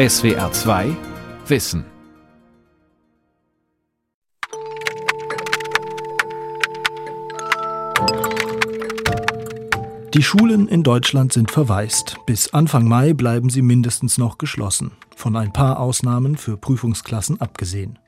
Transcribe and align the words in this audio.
SWR 0.00 0.50
2 0.50 0.96
Wissen. 1.46 1.84
Die 10.14 10.22
Schulen 10.22 10.68
in 10.68 10.82
Deutschland 10.84 11.34
sind 11.34 11.50
verwaist. 11.50 12.16
Bis 12.24 12.54
Anfang 12.54 12.88
Mai 12.88 13.12
bleiben 13.12 13.50
sie 13.50 13.60
mindestens 13.60 14.16
noch 14.16 14.38
geschlossen. 14.38 14.92
Von 15.14 15.36
ein 15.36 15.52
paar 15.52 15.78
Ausnahmen 15.78 16.38
für 16.38 16.56
Prüfungsklassen 16.56 17.38
abgesehen. 17.42 17.98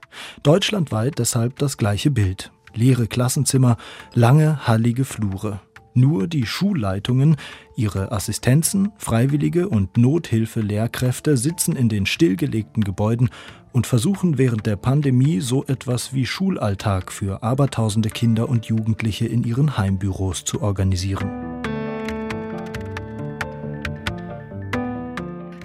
Deutschlandweit 0.43 1.19
deshalb 1.19 1.59
das 1.59 1.77
gleiche 1.77 2.11
Bild. 2.11 2.53
Leere 2.73 3.07
Klassenzimmer, 3.07 3.77
lange, 4.15 4.67
hallige 4.67 5.05
Flure. 5.05 5.61
Nur 5.95 6.27
die 6.27 6.47
Schulleitungen, 6.47 7.37
ihre 7.77 8.13
Assistenzen, 8.13 8.93
Freiwillige 8.97 9.69
und 9.69 9.99
Nothilfe-Lehrkräfte 9.99 11.37
sitzen 11.37 11.77
in 11.77 11.89
den 11.89 12.07
stillgelegten 12.07 12.83
Gebäuden 12.83 13.29
und 13.73 13.87
versuchen 13.87 14.39
während 14.39 14.65
der 14.67 14.77
Pandemie 14.77 15.41
so 15.41 15.65
etwas 15.65 16.15
wie 16.15 16.25
Schulalltag 16.25 17.13
für 17.13 17.43
abertausende 17.43 18.09
Kinder 18.09 18.49
und 18.49 18.67
Jugendliche 18.67 19.27
in 19.27 19.45
ihren 19.45 19.77
Heimbüros 19.77 20.45
zu 20.45 20.63
organisieren. 20.63 21.31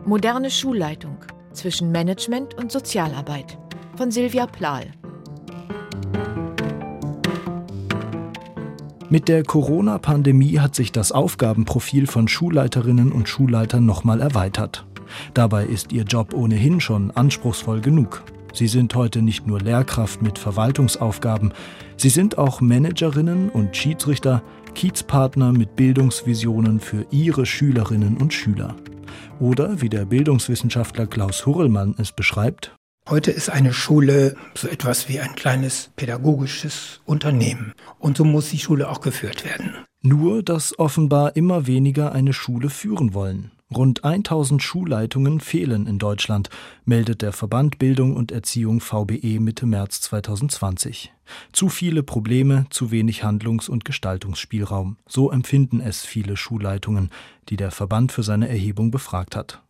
Moderne 0.06 0.50
Schulleitung 0.50 1.18
zwischen 1.52 1.92
Management 1.92 2.54
und 2.54 2.72
Sozialarbeit 2.72 3.58
von 3.96 4.12
Silvia 4.12 4.46
Plahl. 4.46 4.92
Mit 9.10 9.30
der 9.30 9.44
Corona-Pandemie 9.44 10.60
hat 10.60 10.76
sich 10.76 10.92
das 10.92 11.14
Aufgabenprofil 11.14 12.08
von 12.08 12.28
Schulleiterinnen 12.28 13.14
und 13.14 13.30
Schulleitern 13.30 13.86
nochmal 13.86 14.20
erweitert. 14.20 14.86
Dabei 15.34 15.64
ist 15.64 15.94
ihr 15.94 16.04
Job 16.04 16.34
ohnehin 16.34 16.82
schon 16.82 17.12
anspruchsvoll 17.12 17.80
genug. 17.80 18.24
Sie 18.52 18.68
sind 18.68 18.94
heute 18.96 19.22
nicht 19.22 19.48
nur 19.48 19.62
Lehrkraft 19.62 20.22
mit 20.22 20.38
Verwaltungsaufgaben, 20.38 21.54
sie 21.96 22.10
sind 22.10 22.38
auch 22.38 22.60
Managerinnen 22.60 23.48
und 23.48 23.78
Schiedsrichter, 23.78 24.44
Kiezpartner 24.76 25.54
mit 25.54 25.78
Bildungsvisionen 25.78 26.82
für 26.82 27.06
ihre 27.10 27.46
Schülerinnen 27.46 28.18
und 28.18 28.34
Schüler. 28.34 28.76
Oder, 29.40 29.82
wie 29.82 29.90
der 29.90 30.04
Bildungswissenschaftler 30.04 31.08
Klaus 31.08 31.46
Hurrellmann 31.46 31.96
es 31.98 32.12
beschreibt, 32.12 32.76
Heute 33.10 33.32
ist 33.32 33.50
eine 33.50 33.72
Schule 33.72 34.36
so 34.54 34.68
etwas 34.68 35.08
wie 35.08 35.22
ein 35.22 35.34
kleines 35.34 35.92
pädagogisches 35.96 37.00
Unternehmen. 37.06 37.74
Und 38.00 38.18
so 38.18 38.26
muss 38.26 38.50
die 38.50 38.60
Schule 38.60 38.90
auch 38.90 39.00
geführt 39.00 39.46
werden. 39.46 39.76
Nur, 40.02 40.44
dass 40.44 40.78
offenbar 40.78 41.38
immer 41.38 41.68
weniger 41.68 42.12
eine 42.12 42.34
Schule 42.34 42.70
führen 42.70 43.14
wollen. 43.14 43.52
Rund 43.74 44.04
1000 44.04 44.62
Schulleitungen 44.62 45.40
fehlen 45.40 45.88
in 45.88 46.00
Deutschland, 46.00 46.50
meldet 46.84 47.22
der 47.22 47.32
Verband 47.32 47.80
Bildung 47.80 48.14
und 48.14 48.34
Erziehung 48.34 48.82
VBE 48.82 49.40
Mitte 49.40 49.66
März 49.66 50.02
2020. 50.02 51.14
Zu 51.54 51.70
viele 51.70 52.04
Probleme, 52.04 52.66
zu 52.72 52.92
wenig 52.92 53.24
Handlungs- 53.24 53.70
und 53.70 53.86
Gestaltungsspielraum. 53.86 54.98
So 55.08 55.32
empfinden 55.32 55.80
es 55.80 56.06
viele 56.06 56.36
Schulleitungen, 56.36 57.10
die 57.48 57.56
der 57.56 57.72
Verband 57.72 58.12
für 58.12 58.24
seine 58.24 58.50
Erhebung 58.50 58.92
befragt 58.92 59.38
hat. 59.38 59.62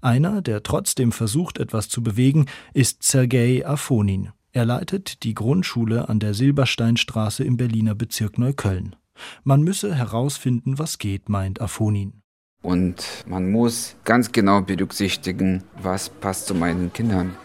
Einer, 0.00 0.42
der 0.42 0.62
trotzdem 0.62 1.12
versucht, 1.12 1.58
etwas 1.58 1.88
zu 1.88 2.02
bewegen, 2.02 2.46
ist 2.72 3.02
Sergei 3.02 3.66
Afonin. 3.66 4.30
Er 4.52 4.64
leitet 4.64 5.24
die 5.24 5.34
Grundschule 5.34 6.08
an 6.08 6.20
der 6.20 6.34
Silbersteinstraße 6.34 7.42
im 7.42 7.56
Berliner 7.56 7.94
Bezirk 7.94 8.38
Neukölln. 8.38 8.94
Man 9.42 9.62
müsse 9.62 9.94
herausfinden, 9.94 10.78
was 10.78 10.98
geht, 10.98 11.28
meint 11.28 11.60
Afonin. 11.60 12.20
Und 12.62 13.24
man 13.26 13.50
muss 13.50 13.96
ganz 14.04 14.32
genau 14.32 14.62
berücksichtigen, 14.62 15.64
was 15.82 16.08
passt 16.08 16.46
zu 16.46 16.54
meinen 16.54 16.92
Kindern. 16.92 17.36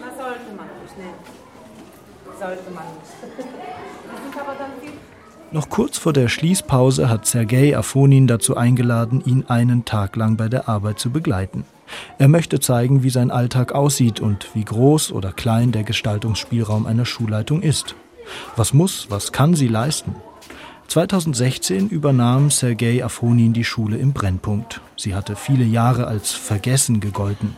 Das 0.00 0.16
sollte 0.16 0.54
man 0.56 0.66
nicht, 0.82 0.98
ne? 0.98 1.04
Sollte 2.38 2.70
man 2.70 2.84
nicht. 2.94 3.46
Das 4.12 4.30
ist 4.30 4.40
aber 4.40 4.54
dann 4.54 4.70
viel 4.80 4.92
noch 5.54 5.70
kurz 5.70 5.96
vor 5.96 6.12
der 6.12 6.28
Schließpause 6.28 7.08
hat 7.08 7.26
Sergei 7.26 7.76
Afonin 7.76 8.26
dazu 8.26 8.56
eingeladen, 8.56 9.22
ihn 9.24 9.44
einen 9.46 9.84
Tag 9.84 10.16
lang 10.16 10.36
bei 10.36 10.48
der 10.48 10.68
Arbeit 10.68 10.98
zu 10.98 11.10
begleiten. 11.10 11.64
Er 12.18 12.28
möchte 12.28 12.58
zeigen, 12.58 13.02
wie 13.02 13.10
sein 13.10 13.30
Alltag 13.30 13.72
aussieht 13.72 14.20
und 14.20 14.48
wie 14.54 14.64
groß 14.64 15.12
oder 15.12 15.32
klein 15.32 15.70
der 15.70 15.84
Gestaltungsspielraum 15.84 16.86
einer 16.86 17.06
Schulleitung 17.06 17.62
ist. 17.62 17.94
Was 18.56 18.74
muss, 18.74 19.06
was 19.10 19.30
kann 19.32 19.54
sie 19.54 19.68
leisten? 19.68 20.16
2016 20.94 21.88
übernahm 21.88 22.52
Sergei 22.52 23.04
Afonin 23.04 23.52
die 23.52 23.64
Schule 23.64 23.96
im 23.96 24.12
Brennpunkt. 24.12 24.80
Sie 24.96 25.16
hatte 25.16 25.34
viele 25.34 25.64
Jahre 25.64 26.06
als 26.06 26.30
vergessen 26.30 27.00
gegolten. 27.00 27.56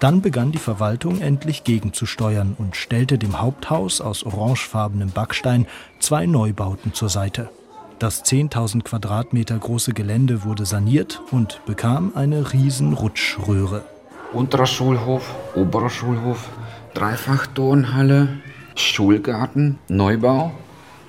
Dann 0.00 0.20
begann 0.20 0.52
die 0.52 0.58
Verwaltung 0.58 1.22
endlich 1.22 1.64
gegenzusteuern 1.64 2.54
und 2.58 2.76
stellte 2.76 3.16
dem 3.16 3.40
Haupthaus 3.40 4.02
aus 4.02 4.22
orangefarbenem 4.22 5.12
Backstein 5.12 5.66
zwei 5.98 6.26
Neubauten 6.26 6.92
zur 6.92 7.08
Seite. 7.08 7.48
Das 7.98 8.22
10.000 8.22 8.82
Quadratmeter 8.82 9.56
große 9.56 9.94
Gelände 9.94 10.44
wurde 10.44 10.66
saniert 10.66 11.22
und 11.30 11.64
bekam 11.64 12.12
eine 12.14 12.52
riesen 12.52 12.92
Rutschröhre. 12.92 13.82
Unterer 14.34 14.66
Schulhof, 14.66 15.34
oberer 15.54 15.88
Schulhof, 15.88 16.50
Dreifachturnhalle, 16.92 18.28
Schulgarten, 18.74 19.78
Neubau 19.88 20.52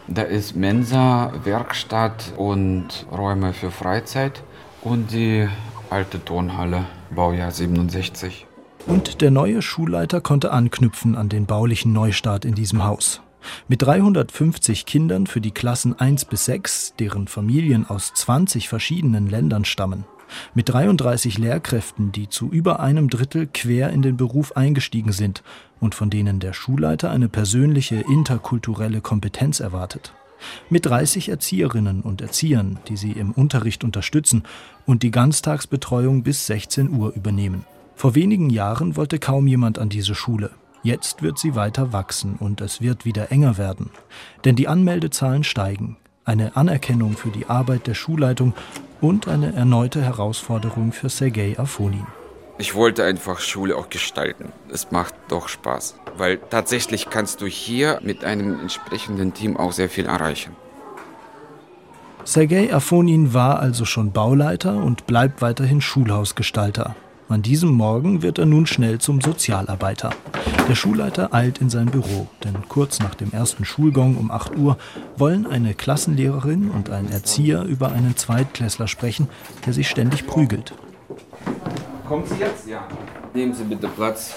da 0.07 0.21
ist 0.21 0.55
Mensa, 0.55 1.33
Werkstatt 1.43 2.33
und 2.37 3.05
Räume 3.11 3.53
für 3.53 3.71
Freizeit 3.71 4.43
und 4.81 5.11
die 5.11 5.47
alte 5.89 6.23
Turnhalle, 6.23 6.85
Baujahr 7.09 7.51
67. 7.51 8.45
Und 8.85 9.21
der 9.21 9.31
neue 9.31 9.61
Schulleiter 9.61 10.21
konnte 10.21 10.51
anknüpfen 10.51 11.15
an 11.15 11.29
den 11.29 11.45
baulichen 11.45 11.91
Neustart 11.91 12.45
in 12.45 12.53
diesem 12.53 12.83
Haus. 12.83 13.21
Mit 13.67 13.81
350 13.81 14.85
Kindern 14.85 15.27
für 15.27 15.41
die 15.41 15.51
Klassen 15.51 15.99
1 15.99 16.25
bis 16.25 16.45
6, 16.45 16.95
deren 16.99 17.27
Familien 17.27 17.87
aus 17.87 18.13
20 18.13 18.69
verschiedenen 18.69 19.27
Ländern 19.27 19.65
stammen. 19.65 20.05
Mit 20.53 20.69
33 20.69 21.37
Lehrkräften, 21.37 22.11
die 22.11 22.29
zu 22.29 22.49
über 22.49 22.79
einem 22.79 23.09
Drittel 23.09 23.47
quer 23.51 23.89
in 23.89 24.01
den 24.01 24.17
Beruf 24.17 24.55
eingestiegen 24.57 25.11
sind 25.11 25.43
und 25.79 25.95
von 25.95 26.09
denen 26.09 26.39
der 26.39 26.53
Schulleiter 26.53 27.11
eine 27.11 27.29
persönliche 27.29 27.95
interkulturelle 27.95 29.01
Kompetenz 29.01 29.59
erwartet. 29.59 30.13
Mit 30.69 30.85
30 30.85 31.29
Erzieherinnen 31.29 32.01
und 32.01 32.21
Erziehern, 32.21 32.79
die 32.87 32.97
sie 32.97 33.11
im 33.11 33.31
Unterricht 33.31 33.83
unterstützen 33.83 34.43
und 34.85 35.03
die 35.03 35.11
Ganztagsbetreuung 35.11 36.23
bis 36.23 36.45
16 36.47 36.91
Uhr 36.91 37.13
übernehmen. 37.15 37.65
Vor 37.95 38.15
wenigen 38.15 38.49
Jahren 38.49 38.95
wollte 38.95 39.19
kaum 39.19 39.47
jemand 39.47 39.79
an 39.79 39.89
diese 39.89 40.15
Schule. 40.15 40.51
Jetzt 40.83 41.23
wird 41.23 41.39
sie 41.39 41.55
weiter 41.55 41.93
wachsen 41.93 42.35
und 42.35 42.61
es 42.61 42.81
wird 42.81 43.05
wieder 43.05 43.31
enger 43.31 43.57
werden. 43.57 43.89
Denn 44.43 44.55
die 44.55 44.67
Anmeldezahlen 44.67 45.43
steigen. 45.43 45.97
Eine 46.25 46.55
Anerkennung 46.55 47.15
für 47.15 47.29
die 47.29 47.45
Arbeit 47.45 47.85
der 47.85 47.93
Schulleitung 47.93 48.55
und 48.99 49.27
eine 49.27 49.53
erneute 49.53 50.01
Herausforderung 50.01 50.91
für 50.91 51.07
Sergei 51.07 51.53
Afonin. 51.59 52.07
Ich 52.57 52.73
wollte 52.73 53.03
einfach 53.03 53.39
Schule 53.39 53.77
auch 53.77 53.89
gestalten. 53.91 54.51
Es 54.71 54.89
macht 54.89 55.13
doch 55.27 55.47
Spaß, 55.47 55.99
weil 56.17 56.37
tatsächlich 56.49 57.11
kannst 57.11 57.41
du 57.41 57.45
hier 57.45 57.99
mit 58.01 58.25
einem 58.25 58.59
entsprechenden 58.59 59.35
Team 59.35 59.55
auch 59.55 59.71
sehr 59.71 59.87
viel 59.87 60.07
erreichen. 60.07 60.55
Sergei 62.23 62.73
Afonin 62.73 63.35
war 63.35 63.59
also 63.59 63.85
schon 63.85 64.11
Bauleiter 64.11 64.77
und 64.77 65.05
bleibt 65.05 65.43
weiterhin 65.43 65.79
Schulhausgestalter. 65.79 66.95
An 67.27 67.41
diesem 67.41 67.71
Morgen 67.71 68.21
wird 68.21 68.37
er 68.37 68.45
nun 68.45 68.67
schnell 68.67 68.99
zum 68.99 69.19
Sozialarbeiter. 69.19 70.11
Der 70.69 70.75
Schulleiter 70.75 71.33
eilt 71.33 71.57
in 71.57 71.71
sein 71.71 71.87
Büro, 71.87 72.27
denn 72.43 72.53
kurz 72.69 72.99
nach 72.99 73.15
dem 73.15 73.31
ersten 73.31 73.65
Schulgong 73.65 74.15
um 74.15 74.29
8 74.29 74.55
Uhr 74.55 74.77
wollen 75.17 75.47
eine 75.47 75.73
Klassenlehrerin 75.73 76.69
und 76.69 76.91
ein 76.91 77.11
Erzieher 77.11 77.63
über 77.63 77.91
einen 77.91 78.15
Zweitklässler 78.15 78.87
sprechen, 78.87 79.27
der 79.65 79.73
sich 79.73 79.89
ständig 79.89 80.27
prügelt. 80.27 80.75
Kommen 82.07 82.25
Sie 82.27 82.35
jetzt? 82.35 82.67
Ja. 82.67 82.87
Nehmen 83.33 83.55
Sie 83.55 83.63
bitte 83.63 83.87
Platz. 83.87 84.35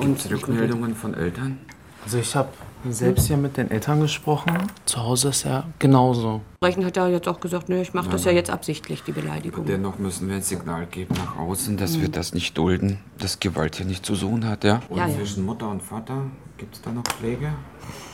Es 0.00 0.30
Rückmeldungen 0.30 0.94
von 0.94 1.14
Eltern? 1.14 1.58
Also 2.04 2.18
ich 2.18 2.36
habe 2.36 2.50
selbst 2.88 3.26
hier 3.26 3.36
mit 3.36 3.56
den 3.56 3.70
Eltern 3.70 4.00
gesprochen. 4.00 4.52
Zu 4.86 5.02
Hause 5.02 5.28
ist 5.28 5.44
ja 5.44 5.64
genauso. 5.78 6.40
Sprechen 6.56 6.84
hat 6.84 6.96
er 6.96 7.08
jetzt 7.08 7.28
auch 7.28 7.40
gesagt, 7.40 7.68
nö, 7.68 7.80
ich 7.80 7.94
mache 7.94 8.10
das 8.10 8.24
ja 8.24 8.32
jetzt 8.32 8.50
absichtlich, 8.50 9.02
die 9.02 9.12
Beleidigung. 9.12 9.66
Dennoch 9.66 9.98
müssen 9.98 10.28
wir 10.28 10.36
ein 10.36 10.42
Signal 10.42 10.86
geben 10.86 11.14
nach 11.14 11.36
außen, 11.38 11.76
dass 11.76 11.96
mhm. 11.96 12.02
wir 12.02 12.08
das 12.10 12.34
nicht 12.34 12.56
dulden, 12.56 12.98
dass 13.18 13.40
Gewalt 13.40 13.76
hier 13.76 13.86
nicht 13.86 14.04
zu 14.04 14.14
suchen 14.14 14.46
hat, 14.46 14.64
ja? 14.64 14.80
Und 14.88 14.98
ja, 14.98 15.06
ja. 15.06 15.14
zwischen 15.14 15.44
Mutter 15.44 15.68
und 15.68 15.82
Vater 15.82 16.24
gibt 16.58 16.74
es 16.74 16.82
da 16.82 16.92
noch 16.92 17.04
Pflege? 17.04 17.52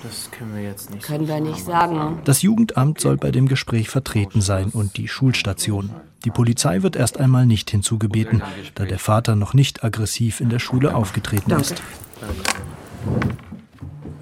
Das 0.02 0.30
können 0.30 0.54
wir 0.54 0.62
jetzt 0.62 0.90
nicht. 0.90 1.04
Können 1.04 1.26
wir 1.26 1.40
nicht 1.40 1.64
sagen. 1.64 2.20
Das 2.24 2.42
Jugendamt 2.42 3.00
soll 3.00 3.16
bei 3.16 3.30
dem 3.30 3.48
Gespräch 3.48 3.88
vertreten 3.88 4.40
sein 4.40 4.70
und 4.70 4.96
die 4.96 5.08
Schulstation. 5.08 5.90
Die 6.24 6.30
Polizei 6.30 6.82
wird 6.82 6.96
erst 6.96 7.19
einmal 7.19 7.46
nicht 7.46 7.70
hinzugebeten, 7.70 8.42
da 8.74 8.84
der 8.84 8.98
Vater 8.98 9.36
noch 9.36 9.54
nicht 9.54 9.84
aggressiv 9.84 10.40
in 10.40 10.48
der 10.48 10.58
Schule 10.58 10.94
aufgetreten 10.94 11.50
Danke. 11.50 11.74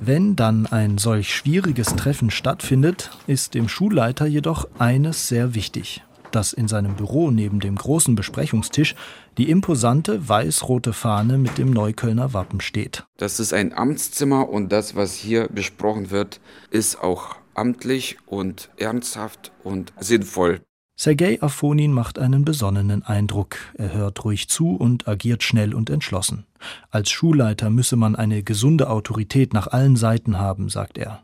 Wenn 0.07 0.37
dann 0.37 0.67
ein 0.67 0.99
solch 0.99 1.35
schwieriges 1.35 1.97
Treffen 1.97 2.31
stattfindet, 2.31 3.11
ist 3.27 3.55
dem 3.55 3.71
Schulleiter 3.71 4.27
jedoch 4.27 4.69
eines 4.79 5.29
sehr 5.29 5.55
wichtig. 5.55 6.03
dass 6.31 6.53
in 6.53 6.67
seinem 6.67 6.97
Büro 6.97 7.31
neben 7.31 7.61
dem 7.61 7.77
großen 7.77 8.17
Besprechungstisch 8.17 8.97
die 9.39 9.51
imposante 9.51 10.29
weiß-rote 10.29 10.93
Fahne 10.93 11.39
mit 11.39 11.59
dem 11.59 11.71
Neuköllner 11.71 12.35
Wappen 12.35 12.61
steht. 12.61 13.05
Das 13.19 13.39
ist 13.39 13.53
ein 13.53 13.73
Amtszimmer 13.73 14.49
und 14.49 14.73
das, 14.73 14.97
was 14.97 15.15
hier 15.15 15.47
besprochen 15.47 16.11
wird, 16.11 16.41
ist 16.71 17.01
auch 17.01 17.37
amtlich 17.55 18.17
und 18.27 18.69
ernsthaft 18.77 19.53
und 19.63 19.93
sinnvoll. 20.01 20.61
Sergei 20.97 21.43
Afonin 21.43 21.93
macht 21.93 22.21
einen 22.21 22.45
besonnenen 22.45 23.03
Eindruck. 23.03 23.57
Er 23.75 23.93
hört 23.93 24.25
ruhig 24.25 24.49
zu 24.49 24.77
und 24.77 25.09
agiert 25.09 25.43
schnell 25.43 25.75
und 25.75 25.91
entschlossen. 25.91 26.47
Als 26.91 27.11
Schulleiter 27.11 27.69
müsse 27.69 27.97
man 27.97 28.15
eine 28.15 28.45
gesunde 28.45 28.89
Autorität 28.89 29.53
nach 29.55 29.67
allen 29.67 29.97
Seiten 29.97 30.39
haben, 30.39 30.69
sagt 30.69 30.97
er. 30.99 31.23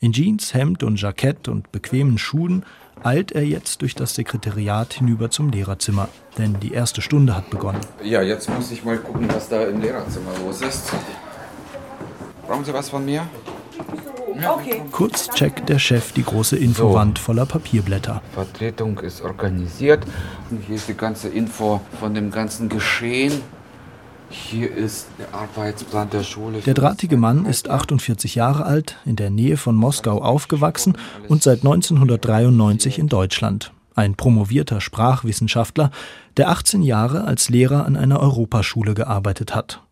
In 0.00 0.12
Jeans, 0.12 0.52
Hemd 0.52 0.82
und 0.82 1.00
Jackett 1.00 1.48
und 1.48 1.72
bequemen 1.72 2.18
Schuhen 2.18 2.64
eilt 3.02 3.32
er 3.32 3.44
jetzt 3.44 3.80
durch 3.80 3.94
das 3.94 4.14
Sekretariat 4.14 4.92
hinüber 4.92 5.30
zum 5.30 5.50
Lehrerzimmer, 5.50 6.08
denn 6.36 6.60
die 6.60 6.72
erste 6.72 7.00
Stunde 7.00 7.34
hat 7.34 7.48
begonnen. 7.48 7.80
Ja, 8.04 8.20
jetzt 8.20 8.50
muss 8.50 8.70
ich 8.70 8.84
mal 8.84 8.98
gucken, 8.98 9.28
was 9.28 9.48
da 9.48 9.64
im 9.64 9.80
Lehrerzimmer 9.80 10.32
los 10.44 10.60
ist. 10.60 10.92
Brauchen 12.46 12.64
Sie 12.64 12.72
was 12.72 12.90
von 12.90 13.04
mir? 13.04 13.26
Okay. 14.44 14.82
Kurz 14.92 15.30
checkt 15.30 15.68
der 15.68 15.78
Chef 15.78 16.12
die 16.12 16.22
große 16.22 16.56
Infowand 16.56 17.18
voller 17.18 17.46
Papierblätter. 17.46 18.22
Vertretung 18.32 18.98
ist 18.98 19.22
organisiert. 19.22 20.04
Und 20.50 20.62
hier 20.66 20.76
ist 20.76 20.88
die 20.88 20.94
ganze 20.94 21.28
Info 21.28 21.80
von 21.98 22.14
dem 22.14 22.30
ganzen 22.30 22.68
Geschehen. 22.68 23.40
Hier 24.28 24.74
ist 24.74 25.06
der 25.18 25.32
Arbeitsplan 25.32 26.10
der 26.10 26.22
Schule. 26.22 26.58
Der 26.58 26.74
drahtige 26.74 27.16
Mann 27.16 27.46
ist 27.46 27.70
48 27.70 28.34
Jahre 28.34 28.66
alt, 28.66 28.96
in 29.04 29.16
der 29.16 29.30
Nähe 29.30 29.56
von 29.56 29.76
Moskau 29.76 30.20
aufgewachsen 30.20 30.98
und 31.28 31.42
seit 31.42 31.58
1993 31.58 32.98
in 32.98 33.08
Deutschland. 33.08 33.72
Ein 33.94 34.16
promovierter 34.16 34.80
Sprachwissenschaftler, 34.80 35.90
der 36.36 36.50
18 36.50 36.82
Jahre 36.82 37.24
als 37.24 37.48
Lehrer 37.48 37.86
an 37.86 37.96
einer 37.96 38.20
Europaschule 38.20 38.94
gearbeitet 38.94 39.54
hat. 39.54 39.82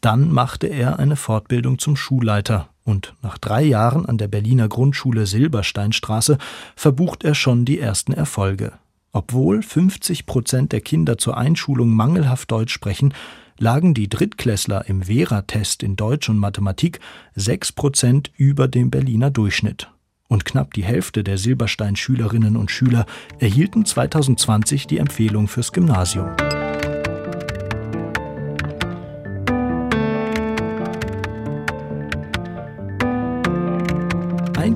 Dann 0.00 0.32
machte 0.32 0.66
er 0.66 0.98
eine 0.98 1.16
Fortbildung 1.16 1.78
zum 1.78 1.96
Schulleiter 1.96 2.69
und 2.84 3.14
nach 3.22 3.38
drei 3.38 3.62
Jahren 3.62 4.06
an 4.06 4.18
der 4.18 4.28
Berliner 4.28 4.68
Grundschule 4.68 5.26
Silbersteinstraße 5.26 6.38
verbucht 6.76 7.24
er 7.24 7.34
schon 7.34 7.64
die 7.64 7.78
ersten 7.78 8.12
Erfolge. 8.12 8.72
Obwohl 9.12 9.62
50 9.62 10.26
Prozent 10.26 10.72
der 10.72 10.80
Kinder 10.80 11.18
zur 11.18 11.36
Einschulung 11.36 11.90
mangelhaft 11.90 12.50
Deutsch 12.50 12.72
sprechen, 12.72 13.12
lagen 13.58 13.92
die 13.92 14.08
Drittklässler 14.08 14.88
im 14.88 15.02
Vera-Test 15.02 15.82
in 15.82 15.96
Deutsch 15.96 16.28
und 16.28 16.38
Mathematik 16.38 17.00
sechs 17.34 17.72
Prozent 17.72 18.30
über 18.36 18.68
dem 18.68 18.90
Berliner 18.90 19.30
Durchschnitt. 19.30 19.90
Und 20.28 20.44
knapp 20.44 20.74
die 20.74 20.84
Hälfte 20.84 21.24
der 21.24 21.38
Silberstein-Schülerinnen 21.38 22.56
und 22.56 22.70
Schüler 22.70 23.04
erhielten 23.40 23.84
2020 23.84 24.86
die 24.86 24.98
Empfehlung 24.98 25.48
fürs 25.48 25.72
Gymnasium. 25.72 26.28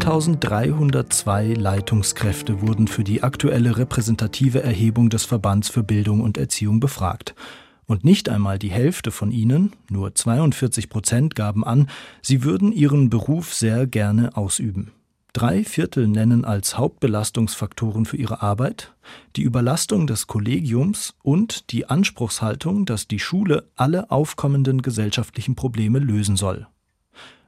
1302 0.05 1.55
Leitungskräfte 1.55 2.61
wurden 2.61 2.89
für 2.89 3.05
die 3.05 3.23
aktuelle 3.23 3.79
repräsentative 3.79 4.63
Erhebung 4.63 5.09
des 5.09 5.25
Verbands 5.25 5.71
für 5.71 5.83
Bildung 5.83 6.21
und 6.21 6.37
Erziehung 6.37 6.79
befragt. 6.79 7.35
Und 7.87 8.05
nicht 8.05 8.29
einmal 8.29 8.59
die 8.59 8.71
Hälfte 8.71 9.11
von 9.11 9.31
ihnen, 9.31 9.73
nur 9.89 10.15
42 10.15 10.91
Prozent, 10.91 11.35
gaben 11.35 11.65
an, 11.65 11.89
sie 12.21 12.45
würden 12.45 12.71
ihren 12.71 13.09
Beruf 13.09 13.55
sehr 13.55 13.87
gerne 13.87 14.37
ausüben. 14.37 14.93
Drei 15.33 15.65
Viertel 15.65 16.07
nennen 16.07 16.45
als 16.45 16.77
Hauptbelastungsfaktoren 16.77 18.05
für 18.05 18.19
ihre 18.19 18.43
Arbeit 18.43 18.93
die 19.37 19.43
Überlastung 19.43 20.07
des 20.07 20.27
Kollegiums 20.27 21.15
und 21.23 21.73
die 21.73 21.89
Anspruchshaltung, 21.89 22.85
dass 22.85 23.09
die 23.09 23.19
Schule 23.21 23.71
alle 23.75 24.11
aufkommenden 24.11 24.83
gesellschaftlichen 24.83 25.55
Probleme 25.55 25.99
lösen 25.99 26.37
soll. 26.37 26.67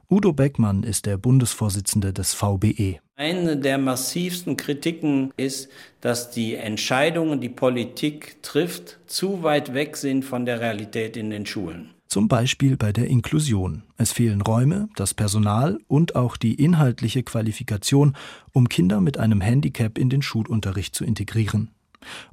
Udo 0.09 0.31
Beckmann 0.31 0.83
ist 0.83 1.05
der 1.05 1.17
Bundesvorsitzende 1.17 2.13
des 2.13 2.33
VBE. 2.33 2.99
Eine 3.17 3.57
der 3.57 3.77
massivsten 3.77 4.55
Kritiken 4.55 5.33
ist, 5.35 5.67
dass 5.99 6.31
die 6.31 6.55
Entscheidungen, 6.55 7.41
die 7.41 7.49
Politik 7.49 8.41
trifft, 8.41 8.99
zu 9.07 9.43
weit 9.43 9.73
weg 9.73 9.97
sind 9.97 10.23
von 10.23 10.45
der 10.45 10.61
Realität 10.61 11.17
in 11.17 11.29
den 11.29 11.45
Schulen. 11.45 11.89
Zum 12.07 12.29
Beispiel 12.29 12.77
bei 12.77 12.93
der 12.93 13.07
Inklusion. 13.07 13.83
Es 13.97 14.13
fehlen 14.13 14.39
Räume, 14.39 14.87
das 14.95 15.13
Personal 15.13 15.77
und 15.89 16.15
auch 16.15 16.37
die 16.37 16.55
inhaltliche 16.55 17.23
Qualifikation, 17.23 18.15
um 18.53 18.69
Kinder 18.69 19.01
mit 19.01 19.17
einem 19.17 19.41
Handicap 19.41 19.97
in 19.97 20.09
den 20.09 20.21
Schulunterricht 20.21 20.95
zu 20.95 21.03
integrieren. 21.03 21.71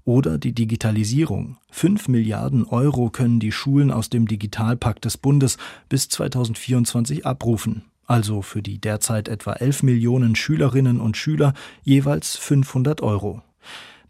Oder 0.05 0.39
die 0.39 0.53
Digitalisierung. 0.53 1.57
Fünf 1.71 2.09
Milliarden 2.09 2.65
Euro 2.65 3.11
können 3.11 3.41
die 3.41 3.53
Schulen 3.53 3.91
aus 3.91 4.11
dem 4.11 4.29
Digitalpakt 4.29 5.05
des 5.05 5.17
Bundes 5.17 5.59
bis 5.89 6.09
2024 6.09 7.27
abrufen. 7.27 7.85
Also 8.07 8.43
für 8.43 8.63
die 8.63 8.79
derzeit 8.79 9.29
etwa 9.29 9.55
11 9.55 9.83
Millionen 9.83 10.37
Schülerinnen 10.37 11.01
und 11.01 11.17
Schüler 11.17 11.55
jeweils 11.83 12.37
500 12.37 13.03
Euro. 13.03 13.43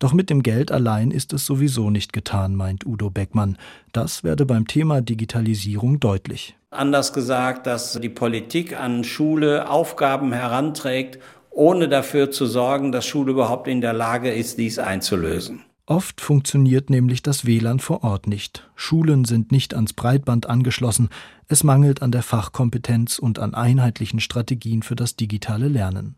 Doch 0.00 0.12
mit 0.12 0.28
dem 0.28 0.42
Geld 0.42 0.72
allein 0.72 1.10
ist 1.10 1.32
es 1.32 1.46
sowieso 1.46 1.90
nicht 1.90 2.12
getan, 2.12 2.56
meint 2.56 2.84
Udo 2.84 3.10
Beckmann. 3.10 3.56
Das 3.92 4.24
werde 4.24 4.44
beim 4.44 4.66
Thema 4.66 5.00
Digitalisierung 5.00 6.00
deutlich. 6.00 6.56
Anders 6.70 7.12
gesagt, 7.12 7.68
dass 7.68 7.98
die 8.00 8.08
Politik 8.08 8.78
an 8.78 9.04
Schule 9.04 9.70
Aufgaben 9.70 10.32
heranträgt 10.32 11.20
ohne 11.54 11.88
dafür 11.88 12.30
zu 12.30 12.46
sorgen, 12.46 12.92
dass 12.92 13.06
Schule 13.06 13.32
überhaupt 13.32 13.68
in 13.68 13.80
der 13.80 13.92
Lage 13.92 14.32
ist, 14.32 14.58
dies 14.58 14.78
einzulösen. 14.78 15.62
Oft 15.86 16.22
funktioniert 16.22 16.88
nämlich 16.88 17.22
das 17.22 17.44
WLAN 17.44 17.78
vor 17.78 18.04
Ort 18.04 18.26
nicht. 18.26 18.70
Schulen 18.74 19.26
sind 19.26 19.52
nicht 19.52 19.74
ans 19.74 19.92
Breitband 19.92 20.48
angeschlossen, 20.48 21.10
es 21.46 21.62
mangelt 21.62 22.00
an 22.00 22.10
der 22.10 22.22
Fachkompetenz 22.22 23.18
und 23.18 23.38
an 23.38 23.54
einheitlichen 23.54 24.18
Strategien 24.20 24.82
für 24.82 24.96
das 24.96 25.14
digitale 25.16 25.68
Lernen. 25.68 26.16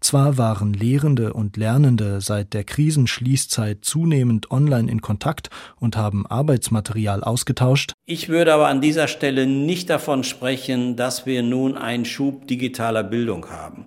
Zwar 0.00 0.38
waren 0.38 0.72
Lehrende 0.72 1.32
und 1.32 1.56
Lernende 1.56 2.20
seit 2.20 2.54
der 2.54 2.64
Krisenschließzeit 2.64 3.84
zunehmend 3.84 4.50
online 4.50 4.90
in 4.90 5.00
Kontakt 5.00 5.50
und 5.78 5.96
haben 5.96 6.26
Arbeitsmaterial 6.26 7.22
ausgetauscht. 7.22 7.92
Ich 8.04 8.28
würde 8.28 8.54
aber 8.54 8.68
an 8.68 8.80
dieser 8.80 9.08
Stelle 9.08 9.46
nicht 9.46 9.90
davon 9.90 10.24
sprechen, 10.24 10.96
dass 10.96 11.26
wir 11.26 11.42
nun 11.42 11.76
einen 11.76 12.04
Schub 12.04 12.46
digitaler 12.46 13.02
Bildung 13.02 13.50
haben. 13.50 13.86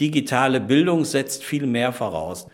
Digitale 0.00 0.60
Bildung 0.60 1.04
setzt 1.04 1.42
viel 1.42 1.66
mehr 1.66 1.92
voraus. 1.92 2.46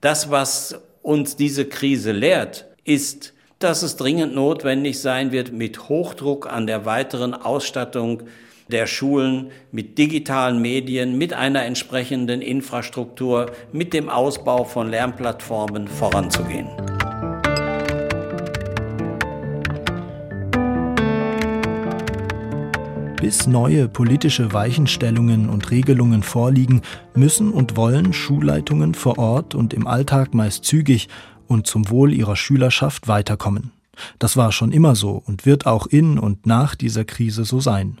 Das, 0.00 0.30
was 0.30 0.80
uns 1.02 1.36
diese 1.36 1.66
Krise 1.66 2.12
lehrt, 2.12 2.66
ist, 2.84 3.34
dass 3.58 3.82
es 3.82 3.96
dringend 3.96 4.34
notwendig 4.34 5.00
sein 5.00 5.32
wird, 5.32 5.52
mit 5.52 5.88
Hochdruck 5.88 6.50
an 6.50 6.66
der 6.66 6.86
weiteren 6.86 7.34
Ausstattung 7.34 8.22
der 8.70 8.86
Schulen 8.86 9.50
mit 9.72 9.98
digitalen 9.98 10.62
Medien, 10.62 11.18
mit 11.18 11.32
einer 11.32 11.64
entsprechenden 11.64 12.40
Infrastruktur, 12.40 13.52
mit 13.72 13.92
dem 13.92 14.08
Ausbau 14.08 14.64
von 14.64 14.88
Lernplattformen 14.88 15.88
voranzugehen. 15.88 16.68
Bis 23.20 23.46
neue 23.46 23.86
politische 23.86 24.54
Weichenstellungen 24.54 25.50
und 25.50 25.70
Regelungen 25.70 26.22
vorliegen, 26.22 26.80
müssen 27.14 27.52
und 27.52 27.76
wollen 27.76 28.14
Schulleitungen 28.14 28.94
vor 28.94 29.18
Ort 29.18 29.54
und 29.54 29.74
im 29.74 29.86
Alltag 29.86 30.32
meist 30.32 30.64
zügig 30.64 31.08
und 31.46 31.66
zum 31.66 31.90
Wohl 31.90 32.14
ihrer 32.14 32.34
Schülerschaft 32.34 33.08
weiterkommen. 33.08 33.72
Das 34.18 34.38
war 34.38 34.52
schon 34.52 34.72
immer 34.72 34.96
so 34.96 35.22
und 35.26 35.44
wird 35.44 35.66
auch 35.66 35.86
in 35.86 36.18
und 36.18 36.46
nach 36.46 36.74
dieser 36.74 37.04
Krise 37.04 37.44
so 37.44 37.60
sein. 37.60 38.00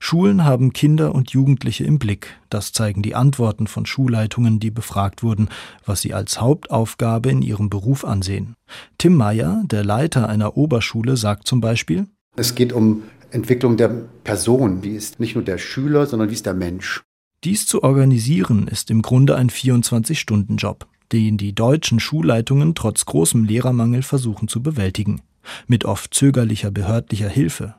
Schulen 0.00 0.44
haben 0.44 0.74
Kinder 0.74 1.14
und 1.14 1.30
Jugendliche 1.30 1.84
im 1.84 1.98
Blick. 1.98 2.36
Das 2.50 2.72
zeigen 2.72 3.00
die 3.00 3.14
Antworten 3.14 3.68
von 3.68 3.86
Schulleitungen, 3.86 4.60
die 4.60 4.70
befragt 4.70 5.22
wurden, 5.22 5.48
was 5.86 6.02
sie 6.02 6.12
als 6.12 6.42
Hauptaufgabe 6.42 7.30
in 7.30 7.40
ihrem 7.40 7.70
Beruf 7.70 8.04
ansehen. 8.04 8.54
Tim 8.98 9.14
Meyer, 9.14 9.62
der 9.64 9.84
Leiter 9.84 10.28
einer 10.28 10.58
Oberschule, 10.58 11.16
sagt 11.16 11.46
zum 11.46 11.62
Beispiel, 11.62 12.06
es 12.36 12.54
geht 12.54 12.72
um 12.72 13.02
Entwicklung 13.30 13.76
der 13.76 13.88
Person. 14.24 14.82
Wie 14.82 14.94
ist 14.94 15.20
nicht 15.20 15.34
nur 15.34 15.44
der 15.44 15.58
Schüler, 15.58 16.06
sondern 16.06 16.30
wie 16.30 16.34
ist 16.34 16.46
der 16.46 16.54
Mensch? 16.54 17.02
Dies 17.44 17.66
zu 17.66 17.82
organisieren 17.82 18.66
ist 18.66 18.90
im 18.90 19.02
Grunde 19.02 19.36
ein 19.36 19.50
24-Stunden-Job, 19.50 20.86
den 21.12 21.36
die 21.36 21.54
deutschen 21.54 22.00
Schulleitungen 22.00 22.74
trotz 22.74 23.04
großem 23.06 23.44
Lehrermangel 23.44 24.02
versuchen 24.02 24.48
zu 24.48 24.62
bewältigen. 24.62 25.22
Mit 25.66 25.84
oft 25.84 26.12
zögerlicher 26.14 26.70
behördlicher 26.70 27.28
Hilfe. 27.28 27.74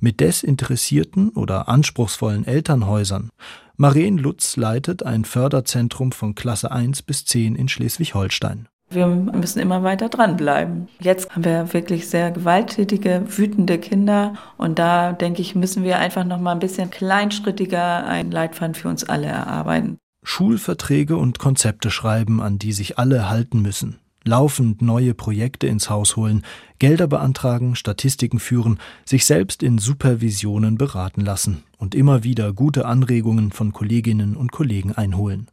Mit 0.00 0.20
desinteressierten 0.20 1.30
oder 1.30 1.68
anspruchsvollen 1.68 2.44
Elternhäusern. 2.44 3.30
Maren 3.76 4.18
Lutz 4.18 4.56
leitet 4.56 5.02
ein 5.02 5.24
Förderzentrum 5.24 6.12
von 6.12 6.34
Klasse 6.34 6.70
1 6.70 7.02
bis 7.02 7.24
10 7.24 7.56
in 7.56 7.68
Schleswig-Holstein. 7.68 8.68
Wir 8.94 9.06
müssen 9.06 9.60
immer 9.60 9.82
weiter 9.82 10.08
dranbleiben. 10.08 10.88
Jetzt 11.00 11.30
haben 11.34 11.44
wir 11.44 11.72
wirklich 11.72 12.08
sehr 12.08 12.30
gewalttätige, 12.30 13.24
wütende 13.26 13.78
Kinder 13.78 14.34
und 14.56 14.78
da 14.78 15.12
denke 15.12 15.42
ich, 15.42 15.54
müssen 15.54 15.82
wir 15.82 15.98
einfach 15.98 16.24
noch 16.24 16.38
mal 16.40 16.52
ein 16.52 16.60
bisschen 16.60 16.90
kleinschrittiger 16.90 18.06
einen 18.06 18.30
Leitfaden 18.30 18.74
für 18.74 18.88
uns 18.88 19.04
alle 19.04 19.26
erarbeiten. 19.26 19.98
Schulverträge 20.22 21.16
und 21.16 21.38
Konzepte 21.38 21.90
schreiben, 21.90 22.40
an 22.40 22.58
die 22.58 22.72
sich 22.72 22.98
alle 22.98 23.28
halten 23.28 23.60
müssen. 23.60 23.98
laufend 24.24 24.80
neue 24.80 25.12
Projekte 25.14 25.66
ins 25.66 25.90
Haus 25.90 26.16
holen, 26.16 26.44
Gelder 26.78 27.06
beantragen, 27.06 27.76
Statistiken 27.76 28.38
führen, 28.38 28.78
sich 29.04 29.26
selbst 29.26 29.62
in 29.62 29.78
Supervisionen 29.78 30.78
beraten 30.78 31.20
lassen 31.20 31.62
und 31.76 31.94
immer 31.94 32.24
wieder 32.24 32.52
gute 32.52 32.86
Anregungen 32.86 33.52
von 33.52 33.72
Kolleginnen 33.72 34.34
und 34.34 34.50
Kollegen 34.50 34.92
einholen. 34.92 35.48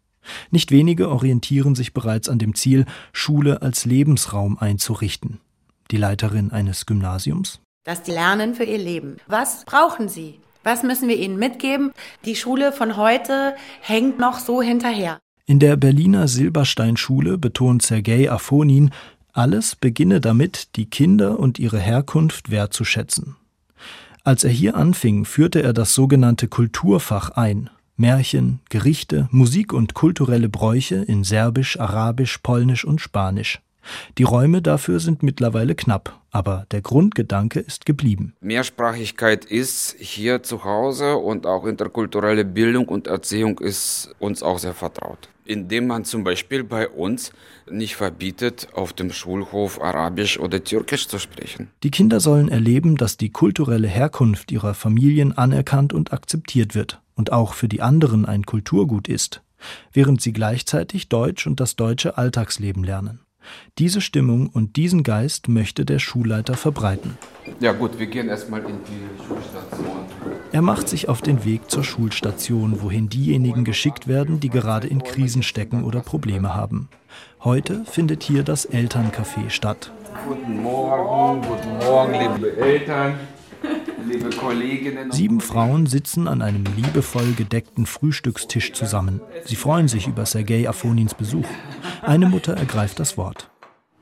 Nicht 0.50 0.72
wenige 0.72 1.10
orientieren 1.10 1.76
sich 1.76 1.94
bereits 1.94 2.30
an 2.30 2.40
dem 2.40 2.56
Ziel, 2.56 2.86
Schule 3.14 3.62
als 3.62 3.86
Lebensraum 3.86 4.58
einzurichten. 4.58 5.40
Die 5.92 5.98
Leiterin 5.98 6.52
eines 6.52 6.86
Gymnasiums? 6.86 7.60
Dass 7.84 8.04
die 8.04 8.12
lernen 8.12 8.54
für 8.56 8.64
ihr 8.64 8.78
Leben. 8.78 9.18
Was 9.28 9.66
brauchen 9.66 10.08
sie? 10.08 10.40
Was 10.64 10.84
müssen 10.84 11.08
wir 11.08 11.18
ihnen 11.18 11.38
mitgeben? 11.38 11.92
Die 12.26 12.36
Schule 12.36 12.72
von 12.72 12.96
heute 12.96 13.56
hängt 13.82 14.20
noch 14.20 14.40
so 14.40 14.62
hinterher. 14.62 15.20
In 15.48 15.60
der 15.60 15.76
Berliner 15.76 16.28
Silbersteinschule 16.28 17.38
betont 17.38 17.82
Sergei 17.82 18.32
Afonin, 18.32 18.92
alles 19.34 19.76
beginne 19.76 20.22
damit, 20.22 20.76
die 20.76 20.86
Kinder 20.86 21.40
und 21.40 21.58
ihre 21.58 21.80
Herkunft 21.80 22.52
wertzuschätzen. 22.52 23.36
Als 24.24 24.44
er 24.44 24.52
hier 24.52 24.76
anfing, 24.76 25.26
führte 25.26 25.64
er 25.64 25.74
das 25.74 25.96
sogenannte 25.96 26.48
Kulturfach 26.48 27.32
ein. 27.32 27.70
Märchen, 28.02 28.62
Gerichte, 28.70 29.30
Musik 29.32 29.74
und 29.74 29.94
kulturelle 29.94 30.50
Bräuche 30.50 30.96
in 30.96 31.24
Serbisch, 31.24 31.80
Arabisch, 31.80 32.40
Polnisch 32.40 32.84
und 32.84 33.00
Spanisch. 33.00 33.62
Die 34.18 34.24
Räume 34.24 34.64
dafür 34.64 35.00
sind 35.00 35.22
mittlerweile 35.22 35.76
knapp, 35.76 36.20
aber 36.32 36.66
der 36.72 36.82
Grundgedanke 36.82 37.60
ist 37.60 37.86
geblieben. 37.86 38.34
Mehrsprachigkeit 38.42 39.46
ist 39.46 39.96
hier 40.00 40.42
zu 40.42 40.64
Hause 40.64 41.18
und 41.18 41.46
auch 41.46 41.66
interkulturelle 41.66 42.44
Bildung 42.44 42.88
und 42.88 43.06
Erziehung 43.06 43.60
ist 43.60 44.16
uns 44.18 44.42
auch 44.42 44.58
sehr 44.58 44.74
vertraut. 44.74 45.30
Indem 45.46 45.88
man 45.88 46.04
zum 46.06 46.24
Beispiel 46.24 46.64
bei 46.64 46.88
uns 46.88 47.32
nicht 47.70 47.96
verbietet, 47.96 48.70
auf 48.74 48.94
dem 48.94 49.12
Schulhof 49.12 49.82
Arabisch 49.82 50.40
oder 50.40 50.64
Türkisch 50.64 51.08
zu 51.08 51.20
sprechen. 51.20 51.70
Die 51.84 51.92
Kinder 51.92 52.20
sollen 52.20 52.50
erleben, 52.50 52.98
dass 52.98 53.18
die 53.18 53.32
kulturelle 53.32 53.88
Herkunft 53.88 54.52
ihrer 54.52 54.74
Familien 54.74 55.38
anerkannt 55.38 55.94
und 55.94 56.14
akzeptiert 56.14 56.76
wird 56.76 57.01
und 57.16 57.32
auch 57.32 57.54
für 57.54 57.68
die 57.68 57.82
anderen 57.82 58.26
ein 58.26 58.46
Kulturgut 58.46 59.08
ist, 59.08 59.42
während 59.94 60.22
sie 60.22 60.34
gleichzeitig 60.34 61.10
Deutsch 61.10 61.48
und 61.48 61.60
das 61.60 61.76
deutsche 61.76 62.18
Alltagsleben 62.18 62.84
lernen. 62.84 63.20
Diese 63.78 64.02
Stimmung 64.02 64.48
und 64.48 64.76
diesen 64.76 65.04
Geist 65.04 65.48
möchte 65.48 65.86
der 65.86 66.00
Schulleiter 66.00 66.56
verbreiten. 66.56 67.18
Ja 67.60 67.72
gut, 67.72 67.98
wir 67.98 68.08
gehen 68.08 68.30
erstmal 68.30 68.62
in 68.62 68.78
die 68.86 69.26
Schulstation. 69.26 70.06
Er 70.52 70.62
macht 70.62 70.90
sich 70.90 71.10
auf 71.10 71.22
den 71.22 71.44
Weg 71.46 71.72
zur 71.72 71.84
Schulstation, 71.84 72.82
wohin 72.82 73.10
diejenigen 73.10 73.64
geschickt 73.64 74.08
werden, 74.08 74.40
die 74.40 74.50
gerade 74.50 74.88
in 74.88 75.02
Krisen 75.04 75.44
stecken 75.44 75.84
oder 75.84 76.02
Probleme 76.02 76.54
haben. 76.54 76.90
Heute 77.44 77.84
findet 77.86 78.24
hier 78.24 78.44
das 78.44 78.70
Elterncafé 78.70 79.50
statt. 79.50 79.92
Guten 80.28 80.62
Morgen, 80.62 81.42
guten 81.42 81.78
Morgen, 81.80 82.36
liebe 82.36 82.58
Eltern. 82.58 83.16
Liebe 84.08 84.30
Kolleginnen 84.32 85.12
Sieben 85.12 85.42
Frauen 85.42 85.86
sitzen 85.86 86.28
an 86.28 86.42
einem 86.42 86.64
liebevoll 86.76 87.34
gedeckten 87.34 87.86
Frühstückstisch 87.86 88.74
zusammen. 88.74 89.22
Sie 89.46 89.56
freuen 89.56 89.88
sich 89.88 90.08
über 90.08 90.26
Sergei 90.26 90.68
Afonins 90.68 91.14
Besuch. 91.14 91.46
Eine 92.02 92.28
Mutter 92.28 92.58
ergreift 92.58 93.00
das 93.00 93.18
Wort. 93.18 93.50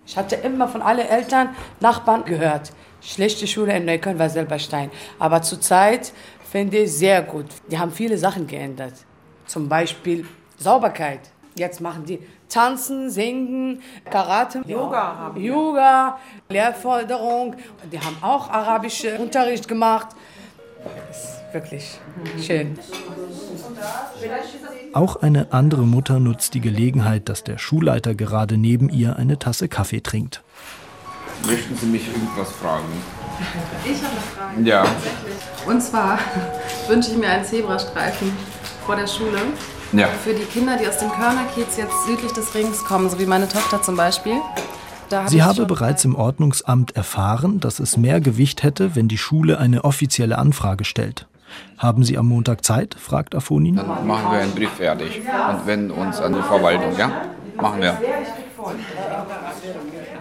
Ich 0.05 0.17
hatte 0.17 0.35
immer 0.35 0.67
von 0.67 0.81
allen 0.81 1.07
Eltern, 1.07 1.49
Nachbarn 1.81 2.23
gehört. 2.25 2.71
Schlechte 3.01 3.45
Schule 3.45 3.75
in 3.75 3.85
Neukölln 3.85 4.19
war 4.19 4.29
Silberstein. 4.29 4.89
Aber 5.19 5.41
zurzeit 5.41 6.13
finde 6.49 6.77
ich 6.77 6.93
sehr 6.93 7.21
gut. 7.21 7.47
Die 7.69 7.77
haben 7.77 7.91
viele 7.91 8.17
Sachen 8.17 8.47
geändert. 8.47 8.93
Zum 9.45 9.67
Beispiel 9.67 10.25
Sauberkeit. 10.57 11.21
Jetzt 11.59 11.81
machen 11.81 12.05
die 12.05 12.19
Tanzen, 12.47 13.09
Singen, 13.09 13.81
Karate, 14.09 14.61
Yoga 14.65 15.17
haben 15.17 15.35
wir. 15.35 15.43
Yoga, 15.43 16.17
Lehrforderung. 16.47 17.55
Die 17.91 17.99
haben 17.99 18.15
auch 18.21 18.49
arabischen 18.49 19.17
Unterricht 19.17 19.67
gemacht. 19.67 20.07
Das 21.09 21.17
ist 21.17 21.53
wirklich 21.53 21.99
schön. 22.41 22.79
Auch 24.93 25.17
eine 25.17 25.51
andere 25.51 25.81
Mutter 25.81 26.21
nutzt 26.21 26.53
die 26.53 26.61
Gelegenheit, 26.61 27.27
dass 27.27 27.43
der 27.43 27.57
Schulleiter 27.57 28.15
gerade 28.15 28.57
neben 28.57 28.87
ihr 28.87 29.17
eine 29.17 29.37
Tasse 29.37 29.67
Kaffee 29.67 29.99
trinkt. 29.99 30.41
Möchten 31.45 31.75
Sie 31.75 31.87
mich 31.87 32.07
irgendwas 32.07 32.51
fragen? 32.53 32.85
Ich 33.83 33.97
habe 33.97 34.11
eine 34.11 34.21
Frage. 34.21 34.69
Ja. 34.69 34.85
Und 35.67 35.81
zwar 35.81 36.19
wünsche 36.87 37.11
ich 37.11 37.17
mir 37.17 37.27
einen 37.27 37.43
Zebrastreifen 37.43 38.31
vor 38.85 38.95
der 38.95 39.07
Schule. 39.07 39.39
Ja. 39.93 40.07
Für 40.07 40.33
die 40.33 40.43
Kinder, 40.43 40.77
die 40.77 40.87
aus 40.87 40.97
dem 40.97 41.09
Körnerkiez 41.09 41.77
jetzt 41.77 42.05
südlich 42.05 42.31
des 42.31 42.53
Rings 42.53 42.83
kommen, 42.85 43.09
so 43.09 43.19
wie 43.19 43.25
meine 43.25 43.47
Tochter 43.47 43.81
zum 43.81 43.95
Beispiel. 43.95 44.35
Da 45.09 45.23
hab 45.23 45.29
Sie 45.29 45.41
habe 45.41 45.65
bereits 45.65 46.05
im 46.05 46.15
Ordnungsamt 46.15 46.95
erfahren, 46.95 47.59
dass 47.59 47.79
es 47.79 47.97
mehr 47.97 48.21
Gewicht 48.21 48.61
hätte, 48.61 48.95
wenn 48.95 49.07
die 49.07 49.17
Schule 49.17 49.57
eine 49.57 49.83
offizielle 49.83 50.37
Anfrage 50.37 50.85
stellt. 50.85 51.25
Haben 51.79 52.03
Sie 52.03 52.17
am 52.17 52.27
Montag 52.27 52.63
Zeit? 52.63 52.95
fragt 52.99 53.33
Afonin. 53.33 53.77
Dann 53.77 54.05
machen 54.05 54.31
wir 54.31 54.39
einen 54.39 54.53
Brief 54.53 54.69
fertig 54.71 55.21
und 55.49 55.65
wenden 55.65 55.89
uns 55.89 56.19
an 56.19 56.33
die 56.33 56.41
Verwaltung, 56.41 56.95
ja? 56.97 57.11
Machen 57.59 57.81
wir. 57.81 57.97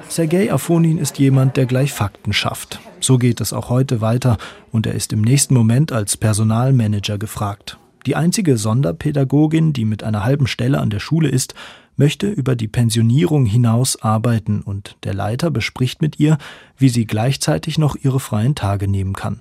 Sergei 0.08 0.50
Afonin 0.50 0.96
ist 0.96 1.18
jemand, 1.18 1.58
der 1.58 1.66
gleich 1.66 1.92
Fakten 1.92 2.32
schafft. 2.32 2.80
So 3.00 3.18
geht 3.18 3.42
es 3.42 3.52
auch 3.52 3.68
heute 3.68 4.00
weiter 4.00 4.38
und 4.72 4.87
er 4.87 4.94
ist 4.94 5.12
im 5.12 5.20
nächsten 5.20 5.52
Moment 5.52 5.92
als 5.92 6.16
Personalmanager 6.16 7.18
gefragt. 7.18 7.78
Die 8.09 8.17
einzige 8.17 8.57
Sonderpädagogin, 8.57 9.75
die 9.75 9.85
mit 9.85 10.03
einer 10.03 10.25
halben 10.25 10.47
Stelle 10.47 10.81
an 10.81 10.88
der 10.88 10.99
Schule 10.99 11.29
ist, 11.29 11.53
möchte 11.97 12.27
über 12.27 12.57
die 12.57 12.67
Pensionierung 12.67 13.45
hinaus 13.45 14.00
arbeiten 14.00 14.62
und 14.62 14.97
der 15.03 15.12
Leiter 15.12 15.50
bespricht 15.50 16.00
mit 16.00 16.19
ihr, 16.19 16.38
wie 16.79 16.88
sie 16.88 17.05
gleichzeitig 17.05 17.77
noch 17.77 17.97
ihre 17.97 18.19
freien 18.19 18.55
Tage 18.55 18.88
nehmen 18.88 19.12
kann. 19.12 19.41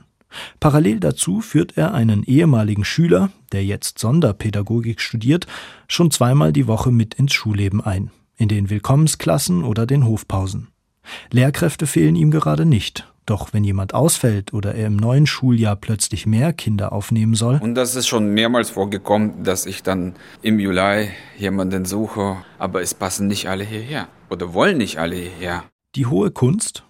Parallel 0.59 0.99
dazu 0.99 1.39
führt 1.39 1.77
er 1.77 1.93
einen 1.93 2.23
ehemaligen 2.23 2.83
Schüler, 2.83 3.31
der 3.53 3.63
jetzt 3.63 3.99
Sonderpädagogik 3.99 4.99
studiert, 4.99 5.47
schon 5.87 6.11
zweimal 6.11 6.51
die 6.51 6.67
Woche 6.67 6.91
mit 6.91 7.13
ins 7.13 7.31
Schulleben 7.31 7.79
ein, 7.79 8.11
in 8.35 8.49
den 8.49 8.69
Willkommensklassen 8.69 9.63
oder 9.63 9.85
den 9.85 10.05
Hofpausen. 10.05 10.67
Lehrkräfte 11.31 11.87
fehlen 11.87 12.17
ihm 12.17 12.31
gerade 12.31 12.65
nicht, 12.65 13.07
doch 13.27 13.53
wenn 13.53 13.63
jemand 13.63 13.93
ausfällt 13.93 14.53
oder 14.53 14.73
er 14.73 14.87
im 14.87 14.95
neuen 14.95 15.27
Schuljahr 15.27 15.75
plötzlich 15.75 16.25
mehr 16.25 16.53
Kinder 16.53 16.91
aufnehmen 16.91 17.35
soll, 17.35 17.59
Und 17.61 17.75
das 17.75 17.95
ist 17.95 18.07
schon 18.07 18.33
mehrmals 18.33 18.71
vorgekommen, 18.71 19.43
dass 19.43 19.67
ich 19.67 19.83
dann 19.83 20.15
im 20.41 20.59
Juli 20.59 21.09
jemanden 21.37 21.85
suche, 21.85 22.37
aber 22.57 22.81
es 22.81 22.95
passen 22.95 23.27
nicht 23.27 23.47
alle 23.47 23.63
hierher 23.63 24.07
oder 24.29 24.53
wollen 24.53 24.77
nicht 24.77 24.97
alle 24.97 25.15
hierher. 25.15 25.63
die 25.95 26.05
hohe 26.05 26.31
Kunst, 26.31 26.83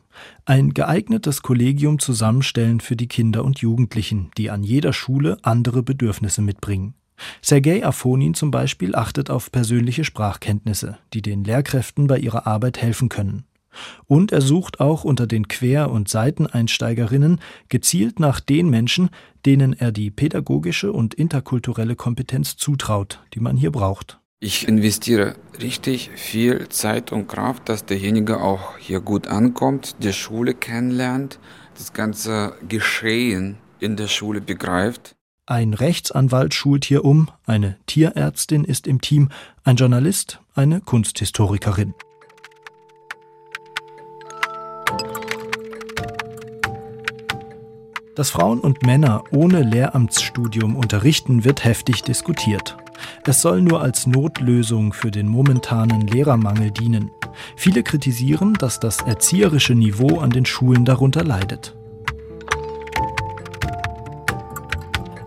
ein 0.46 0.74
geeignetes 0.74 1.42
Kollegium 1.42 2.00
zusammenstellen 2.00 2.80
für 2.80 2.96
die 2.96 3.08
Kinder 3.08 3.44
und 3.44 3.60
Jugendlichen, 3.60 4.32
die 4.38 4.50
an 4.50 4.64
jeder 4.64 4.94
Schule 4.94 5.38
andere 5.44 5.84
Bedürfnisse 5.84 6.42
mitbringen. 6.42 6.94
Sergei 7.42 7.86
Afonin 7.86 8.34
zum 8.34 8.52
Beispiel 8.52 8.96
achtet 8.96 9.30
auf 9.30 9.52
persönliche 9.52 10.04
Sprachkenntnisse, 10.04 10.98
die 11.14 11.22
den 11.22 11.44
Lehrkräften 11.44 12.08
bei 12.08 12.20
ihrer 12.20 12.46
Arbeit 12.46 12.82
helfen 12.82 13.10
können. 13.10 13.46
Und 14.06 14.32
er 14.32 14.42
sucht 14.42 14.80
auch 14.80 15.04
unter 15.04 15.28
den 15.28 15.48
Quer- 15.48 15.92
und 15.92 16.10
Seiteneinsteigerinnen 16.10 17.40
gezielt 17.70 18.20
nach 18.20 18.40
den 18.40 18.70
Menschen, 18.70 19.10
denen 19.46 19.74
er 19.74 19.92
die 19.92 20.12
pädagogische 20.12 20.92
und 20.92 21.14
interkulturelle 21.14 21.96
Kompetenz 21.96 22.58
zutraut, 22.58 23.20
die 23.34 23.40
man 23.40 23.58
hier 23.58 23.72
braucht. 23.72 24.20
Ich 24.40 24.68
investiere 24.68 25.36
richtig 25.60 26.12
viel 26.14 26.70
Zeit 26.70 27.12
und 27.12 27.28
Kraft, 27.28 27.70
dass 27.70 27.86
derjenige 27.86 28.40
auch 28.40 28.78
hier 28.78 29.00
gut 29.00 29.28
ankommt, 29.28 29.96
die 30.04 30.14
Schule 30.14 30.54
kennenlernt, 30.54 31.40
das 31.76 31.92
ganze 31.92 32.54
Geschehen 32.68 33.58
in 33.80 33.96
der 33.96 34.08
Schule 34.08 34.42
begreift. 34.42 35.16
Ein 35.48 35.74
Rechtsanwalt 35.74 36.54
schult 36.54 36.86
hier 36.86 37.06
um, 37.06 37.32
eine 37.46 37.78
Tierärztin 37.88 38.64
ist 38.64 38.86
im 38.86 39.02
Team, 39.02 39.30
ein 39.64 39.78
Journalist, 39.78 40.40
eine 40.54 40.82
Kunsthistorikerin. 40.82 41.94
Dass 48.18 48.32
Frauen 48.32 48.62
und 48.62 48.84
Männer 48.84 49.26
ohne 49.30 49.62
Lehramtsstudium 49.62 50.76
unterrichten, 50.76 51.44
wird 51.44 51.64
heftig 51.64 52.02
diskutiert. 52.02 52.76
Es 53.28 53.44
soll 53.44 53.62
nur 53.62 53.80
als 53.84 54.08
Notlösung 54.08 54.92
für 54.92 55.12
den 55.12 55.28
momentanen 55.28 56.08
Lehrermangel 56.08 56.72
dienen. 56.72 57.12
Viele 57.56 57.84
kritisieren, 57.84 58.56
dass 58.56 58.80
das 58.80 59.02
erzieherische 59.02 59.76
Niveau 59.76 60.18
an 60.18 60.32
den 60.32 60.48
Schulen 60.48 60.84
darunter 60.84 61.24
leidet. 61.24 61.76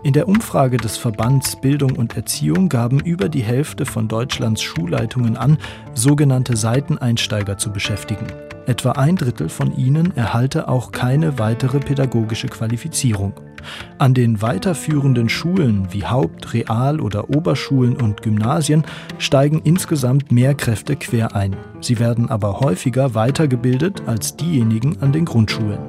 In 0.03 0.11
der 0.11 0.27
Umfrage 0.27 0.75
des 0.75 0.97
Verbands 0.97 1.61
Bildung 1.61 1.93
und 1.93 2.17
Erziehung 2.17 2.67
gaben 2.67 2.99
über 2.99 3.29
die 3.29 3.43
Hälfte 3.43 3.85
von 3.85 4.09
Deutschlands 4.09 4.61
Schulleitungen 4.61 5.37
an, 5.37 5.59
sogenannte 5.93 6.57
Seiteneinsteiger 6.57 7.57
zu 7.57 7.71
beschäftigen. 7.71 8.27
Etwa 8.71 8.91
ein 8.91 9.17
Drittel 9.17 9.49
von 9.49 9.75
ihnen 9.75 10.15
erhalte 10.15 10.69
auch 10.69 10.93
keine 10.93 11.37
weitere 11.37 11.79
pädagogische 11.79 12.47
Qualifizierung. 12.47 13.33
An 13.97 14.13
den 14.13 14.41
weiterführenden 14.41 15.27
Schulen 15.27 15.89
wie 15.91 16.05
Haupt-, 16.05 16.53
Real- 16.53 17.01
oder 17.01 17.29
Oberschulen 17.29 17.97
und 17.97 18.21
Gymnasien 18.21 18.85
steigen 19.17 19.59
insgesamt 19.65 20.31
mehr 20.31 20.55
Kräfte 20.55 20.95
quer 20.95 21.35
ein. 21.35 21.57
Sie 21.81 21.99
werden 21.99 22.29
aber 22.29 22.61
häufiger 22.61 23.13
weitergebildet 23.13 24.03
als 24.05 24.37
diejenigen 24.37 25.01
an 25.01 25.11
den 25.11 25.25
Grundschulen. 25.25 25.79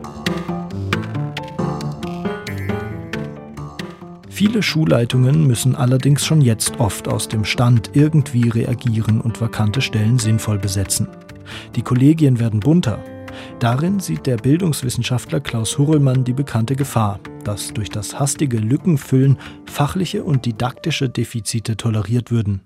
Viele 4.29 4.61
Schulleitungen 4.61 5.47
müssen 5.47 5.77
allerdings 5.77 6.27
schon 6.27 6.41
jetzt 6.41 6.81
oft 6.81 7.07
aus 7.07 7.29
dem 7.29 7.45
Stand 7.45 7.91
irgendwie 7.93 8.49
reagieren 8.49 9.21
und 9.21 9.41
vakante 9.41 9.81
Stellen 9.81 10.19
sinnvoll 10.19 10.59
besetzen. 10.59 11.07
Die 11.77 11.83
Kollegien 11.83 12.39
werden 12.39 12.61
bunter. 12.61 12.99
Darin 13.59 14.01
sieht 14.01 14.27
der 14.27 14.37
Bildungswissenschaftler 14.37 15.41
Klaus 15.41 15.79
Hurrellmann 15.79 16.25
die 16.25 16.33
bekannte 16.33 16.77
Gefahr, 16.77 17.21
dass 17.45 17.73
durch 17.73 17.89
das 17.89 18.19
hastige 18.19 18.59
Lückenfüllen 18.59 19.39
fachliche 19.67 20.25
und 20.25 20.45
didaktische 20.45 21.09
Defizite 21.09 21.77
toleriert 21.77 22.31
würden. 22.31 22.63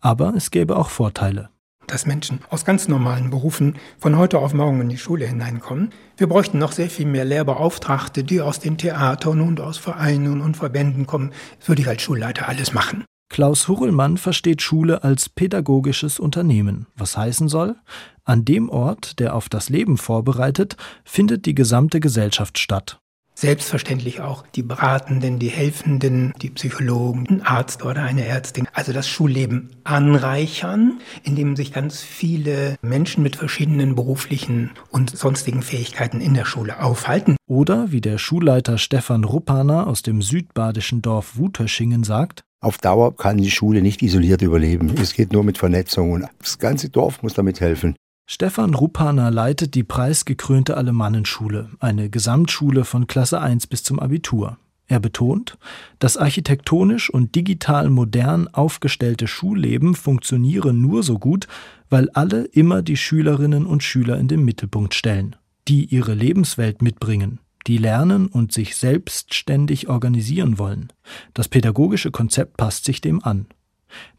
Aber 0.00 0.34
es 0.34 0.50
gäbe 0.50 0.76
auch 0.76 0.90
Vorteile 0.90 1.50
dass 1.90 2.06
Menschen 2.06 2.40
aus 2.50 2.64
ganz 2.64 2.88
normalen 2.88 3.30
Berufen 3.30 3.76
von 3.98 4.16
heute 4.16 4.38
auf 4.38 4.54
morgen 4.54 4.80
in 4.80 4.88
die 4.88 4.98
Schule 4.98 5.26
hineinkommen. 5.26 5.90
Wir 6.16 6.28
bräuchten 6.28 6.58
noch 6.58 6.72
sehr 6.72 6.88
viel 6.88 7.06
mehr 7.06 7.24
Lehrbeauftragte, 7.24 8.22
die 8.22 8.40
aus 8.40 8.60
den 8.60 8.78
Theatern 8.78 9.40
und 9.40 9.60
aus 9.60 9.78
Vereinen 9.78 10.40
und 10.40 10.56
Verbänden 10.56 11.06
kommen. 11.06 11.32
Das 11.58 11.68
würde 11.68 11.82
ich 11.82 11.88
als 11.88 12.02
Schulleiter 12.02 12.48
alles 12.48 12.72
machen. 12.72 13.04
Klaus 13.30 13.68
Hurrellmann 13.68 14.16
versteht 14.16 14.60
Schule 14.60 15.04
als 15.04 15.28
pädagogisches 15.28 16.18
Unternehmen, 16.18 16.88
was 16.96 17.16
heißen 17.16 17.48
soll, 17.48 17.76
an 18.24 18.44
dem 18.44 18.68
Ort, 18.68 19.20
der 19.20 19.36
auf 19.36 19.48
das 19.48 19.68
Leben 19.68 19.98
vorbereitet, 19.98 20.76
findet 21.04 21.46
die 21.46 21.54
gesamte 21.54 22.00
Gesellschaft 22.00 22.58
statt. 22.58 23.00
Selbstverständlich 23.36 24.20
auch 24.20 24.44
die 24.48 24.64
Beratenden, 24.64 25.38
die 25.38 25.48
Helfenden, 25.48 26.34
die 26.42 26.50
Psychologen, 26.50 27.26
ein 27.30 27.42
Arzt 27.42 27.84
oder 27.84 28.02
eine 28.02 28.26
Ärztin. 28.26 28.68
Also 28.72 28.92
das 28.92 29.08
Schulleben 29.08 29.70
anreichern, 29.84 31.00
indem 31.22 31.54
sich 31.54 31.72
ganz 31.72 32.02
viele 32.02 32.76
Menschen 32.82 33.22
mit 33.22 33.36
verschiedenen 33.36 33.94
beruflichen 33.94 34.72
und 34.90 35.16
sonstigen 35.16 35.62
Fähigkeiten 35.62 36.20
in 36.20 36.34
der 36.34 36.44
Schule 36.44 36.82
aufhalten. 36.82 37.36
Oder 37.46 37.92
wie 37.92 38.00
der 38.00 38.18
Schulleiter 38.18 38.76
Stefan 38.76 39.22
Ruppaner 39.22 39.86
aus 39.86 40.02
dem 40.02 40.20
südbadischen 40.20 41.00
Dorf 41.00 41.36
Wutöschingen 41.36 42.02
sagt, 42.02 42.44
auf 42.60 42.78
Dauer 42.78 43.16
kann 43.16 43.38
die 43.38 43.50
Schule 43.50 43.82
nicht 43.82 44.02
isoliert 44.02 44.42
überleben. 44.42 44.94
Es 45.00 45.14
geht 45.14 45.32
nur 45.32 45.44
mit 45.44 45.58
Vernetzung 45.58 46.12
und 46.12 46.26
das 46.38 46.58
ganze 46.58 46.90
Dorf 46.90 47.22
muss 47.22 47.34
damit 47.34 47.60
helfen. 47.60 47.96
Stefan 48.26 48.74
Ruppaner 48.74 49.30
leitet 49.30 49.74
die 49.74 49.82
preisgekrönte 49.82 50.76
Alemannenschule, 50.76 51.70
eine 51.80 52.10
Gesamtschule 52.10 52.84
von 52.84 53.06
Klasse 53.06 53.40
1 53.40 53.66
bis 53.66 53.82
zum 53.82 53.98
Abitur. 53.98 54.56
Er 54.86 55.00
betont, 55.00 55.56
das 55.98 56.16
architektonisch 56.16 57.10
und 57.10 57.34
digital 57.34 57.90
modern 57.90 58.48
aufgestellte 58.48 59.26
Schulleben 59.26 59.94
funktioniere 59.94 60.72
nur 60.72 61.02
so 61.02 61.18
gut, 61.18 61.46
weil 61.88 62.10
alle 62.10 62.44
immer 62.44 62.82
die 62.82 62.96
Schülerinnen 62.96 63.66
und 63.66 63.82
Schüler 63.82 64.18
in 64.18 64.28
den 64.28 64.44
Mittelpunkt 64.44 64.94
stellen, 64.94 65.36
die 65.68 65.84
ihre 65.84 66.14
Lebenswelt 66.14 66.82
mitbringen, 66.82 67.40
die 67.66 67.78
lernen 67.78 68.26
und 68.26 68.52
sich 68.52 68.76
selbstständig 68.76 69.88
organisieren 69.88 70.58
wollen. 70.58 70.92
Das 71.34 71.48
pädagogische 71.48 72.10
Konzept 72.10 72.56
passt 72.56 72.84
sich 72.84 73.00
dem 73.00 73.22
an. 73.22 73.46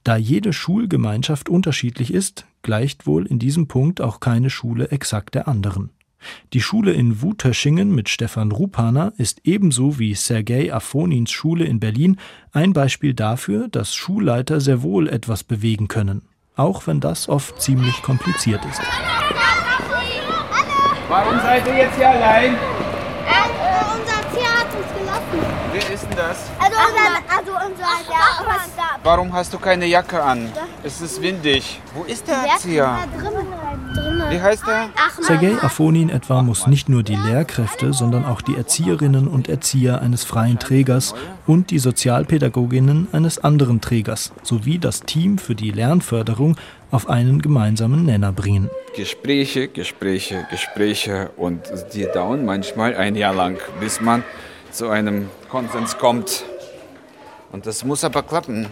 Da 0.03 0.17
jede 0.17 0.53
Schulgemeinschaft 0.53 1.49
unterschiedlich 1.49 2.13
ist, 2.13 2.45
gleicht 2.61 3.07
wohl 3.07 3.25
in 3.25 3.39
diesem 3.39 3.67
Punkt 3.67 4.01
auch 4.01 4.19
keine 4.19 4.49
Schule 4.49 4.89
exakt 4.91 5.35
der 5.35 5.47
anderen. 5.47 5.91
Die 6.53 6.61
Schule 6.61 6.93
in 6.93 7.21
Wutöschingen 7.21 7.95
mit 7.95 8.09
Stefan 8.09 8.51
Rupaner 8.51 9.13
ist 9.17 9.41
ebenso 9.43 9.97
wie 9.97 10.13
Sergei 10.13 10.71
Afonins 10.71 11.31
Schule 11.31 11.65
in 11.65 11.79
Berlin 11.79 12.17
ein 12.51 12.73
Beispiel 12.73 13.13
dafür, 13.13 13.67
dass 13.69 13.95
Schulleiter 13.95 14.61
sehr 14.61 14.83
wohl 14.83 15.07
etwas 15.07 15.43
bewegen 15.43 15.87
können, 15.87 16.21
auch 16.55 16.85
wenn 16.85 16.99
das 16.99 17.27
oft 17.27 17.59
ziemlich 17.61 18.03
kompliziert 18.03 18.63
ist. 18.65 18.81
Warum 21.09 21.39
seid 21.39 21.67
ihr 21.67 21.77
jetzt 21.77 21.97
hier 21.97 22.09
allein? 22.09 22.55
Wer 25.73 25.93
ist 25.93 26.03
denn 26.03 26.10
das? 26.21 26.37
Also 26.59 26.77
unser, 26.87 27.37
also 27.37 27.67
unser 27.67 27.85
Ach, 27.85 28.03
der 28.07 28.81
Warum 29.03 29.33
hast 29.33 29.53
du 29.53 29.57
keine 29.57 29.85
Jacke 29.85 30.21
an? 30.21 30.51
Es 30.83 31.01
ist 31.01 31.21
windig. 31.21 31.81
Wo 31.95 32.03
ist 32.03 32.27
der 32.27 32.37
Erzieher? 32.37 32.99
Wie 34.29 34.39
heißt 34.39 34.63
er? 34.67 34.89
Sergei 35.21 35.57
Afonin 35.61 36.09
etwa 36.09 36.43
muss 36.43 36.67
nicht 36.67 36.87
nur 36.87 37.03
die 37.03 37.15
Lehrkräfte, 37.15 37.93
sondern 37.93 38.25
auch 38.25 38.41
die 38.41 38.55
Erzieherinnen 38.55 39.27
und 39.27 39.49
Erzieher 39.49 40.01
eines 40.01 40.23
freien 40.23 40.59
Trägers 40.59 41.15
und 41.47 41.71
die 41.71 41.79
Sozialpädagoginnen 41.79 43.07
eines 43.11 43.39
anderen 43.39 43.81
Trägers 43.81 44.31
sowie 44.43 44.77
das 44.77 45.01
Team 45.01 45.37
für 45.37 45.55
die 45.55 45.71
Lernförderung 45.71 46.57
auf 46.91 47.09
einen 47.09 47.41
gemeinsamen 47.41 48.05
Nenner 48.05 48.31
bringen. 48.31 48.69
Gespräche, 48.95 49.67
Gespräche, 49.67 50.45
Gespräche 50.51 51.31
und 51.37 51.61
die 51.93 52.05
dauern 52.13 52.45
manchmal 52.45 52.95
ein 52.95 53.15
Jahr 53.15 53.33
lang, 53.33 53.57
bis 53.79 54.01
man 54.01 54.23
zu 54.71 54.89
einem 54.89 55.29
Konsens 55.49 55.97
kommt. 55.97 56.43
Und 57.51 57.65
das 57.65 57.83
muss 57.83 58.03
aber 58.03 58.23
klappen. 58.23 58.67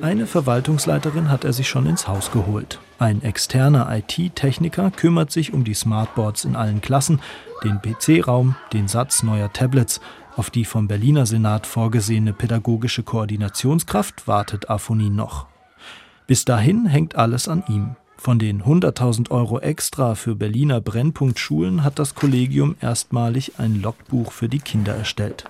Eine 0.00 0.26
Verwaltungsleiterin 0.26 1.30
hat 1.30 1.44
er 1.44 1.52
sich 1.52 1.68
schon 1.68 1.86
ins 1.86 2.08
Haus 2.08 2.30
geholt. 2.30 2.80
Ein 2.98 3.22
externer 3.22 3.88
IT-Techniker 3.90 4.90
kümmert 4.90 5.30
sich 5.30 5.52
um 5.52 5.64
die 5.64 5.74
Smartboards 5.74 6.44
in 6.44 6.56
allen 6.56 6.80
Klassen, 6.80 7.20
den 7.64 7.80
PC-Raum, 7.80 8.56
den 8.72 8.88
Satz 8.88 9.22
neuer 9.22 9.52
Tablets. 9.52 10.00
Auf 10.36 10.50
die 10.50 10.64
vom 10.64 10.88
Berliner 10.88 11.26
Senat 11.26 11.66
vorgesehene 11.66 12.32
pädagogische 12.32 13.02
Koordinationskraft 13.02 14.26
wartet 14.26 14.70
Afonin 14.70 15.14
noch. 15.14 15.46
Bis 16.26 16.44
dahin 16.44 16.86
hängt 16.86 17.16
alles 17.16 17.48
an 17.48 17.64
ihm. 17.68 17.96
Von 18.22 18.38
den 18.38 18.62
100.000 18.62 19.32
Euro 19.32 19.58
extra 19.58 20.14
für 20.14 20.36
Berliner 20.36 20.80
Brennpunktschulen 20.80 21.82
hat 21.82 21.98
das 21.98 22.14
Kollegium 22.14 22.76
erstmalig 22.80 23.54
ein 23.58 23.82
Logbuch 23.82 24.30
für 24.30 24.48
die 24.48 24.60
Kinder 24.60 24.94
erstellt. 24.94 25.46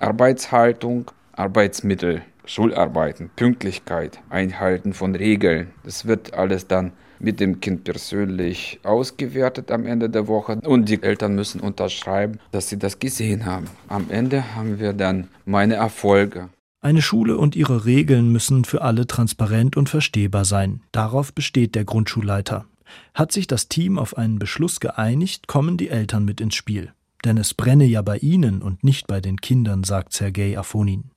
Arbeitshaltung, 0.00 1.10
Arbeitsmittel, 1.32 2.22
Schularbeiten, 2.46 3.28
Pünktlichkeit, 3.36 4.18
Einhalten 4.30 4.94
von 4.94 5.14
Regeln. 5.14 5.72
Das 5.84 6.06
wird 6.06 6.32
alles 6.32 6.68
dann 6.68 6.92
mit 7.18 7.38
dem 7.38 7.60
Kind 7.60 7.84
persönlich 7.84 8.80
ausgewertet 8.82 9.70
am 9.70 9.84
Ende 9.84 10.08
der 10.08 10.28
Woche 10.28 10.58
und 10.64 10.88
die 10.88 11.02
Eltern 11.02 11.34
müssen 11.34 11.60
unterschreiben, 11.60 12.40
dass 12.50 12.70
sie 12.70 12.78
das 12.78 12.98
gesehen 12.98 13.44
haben. 13.44 13.66
Am 13.88 14.06
Ende 14.08 14.54
haben 14.54 14.80
wir 14.80 14.94
dann 14.94 15.28
meine 15.44 15.74
Erfolge. 15.74 16.48
Eine 16.80 17.02
Schule 17.02 17.38
und 17.38 17.56
ihre 17.56 17.84
Regeln 17.84 18.30
müssen 18.30 18.64
für 18.64 18.82
alle 18.82 19.06
transparent 19.06 19.76
und 19.76 19.88
verstehbar 19.88 20.44
sein. 20.44 20.82
Darauf 20.92 21.32
besteht 21.32 21.74
der 21.74 21.84
Grundschulleiter. 21.84 22.66
Hat 23.14 23.32
sich 23.32 23.46
das 23.46 23.68
Team 23.68 23.98
auf 23.98 24.16
einen 24.16 24.38
Beschluss 24.38 24.78
geeinigt, 24.80 25.48
kommen 25.48 25.76
die 25.76 25.88
Eltern 25.88 26.24
mit 26.24 26.40
ins 26.40 26.54
Spiel. 26.54 26.92
Denn 27.24 27.38
es 27.38 27.54
brenne 27.54 27.86
ja 27.86 28.02
bei 28.02 28.18
ihnen 28.18 28.62
und 28.62 28.84
nicht 28.84 29.06
bei 29.06 29.20
den 29.20 29.40
Kindern, 29.40 29.84
sagt 29.84 30.12
Sergei 30.12 30.56
Afonin. 30.56 31.10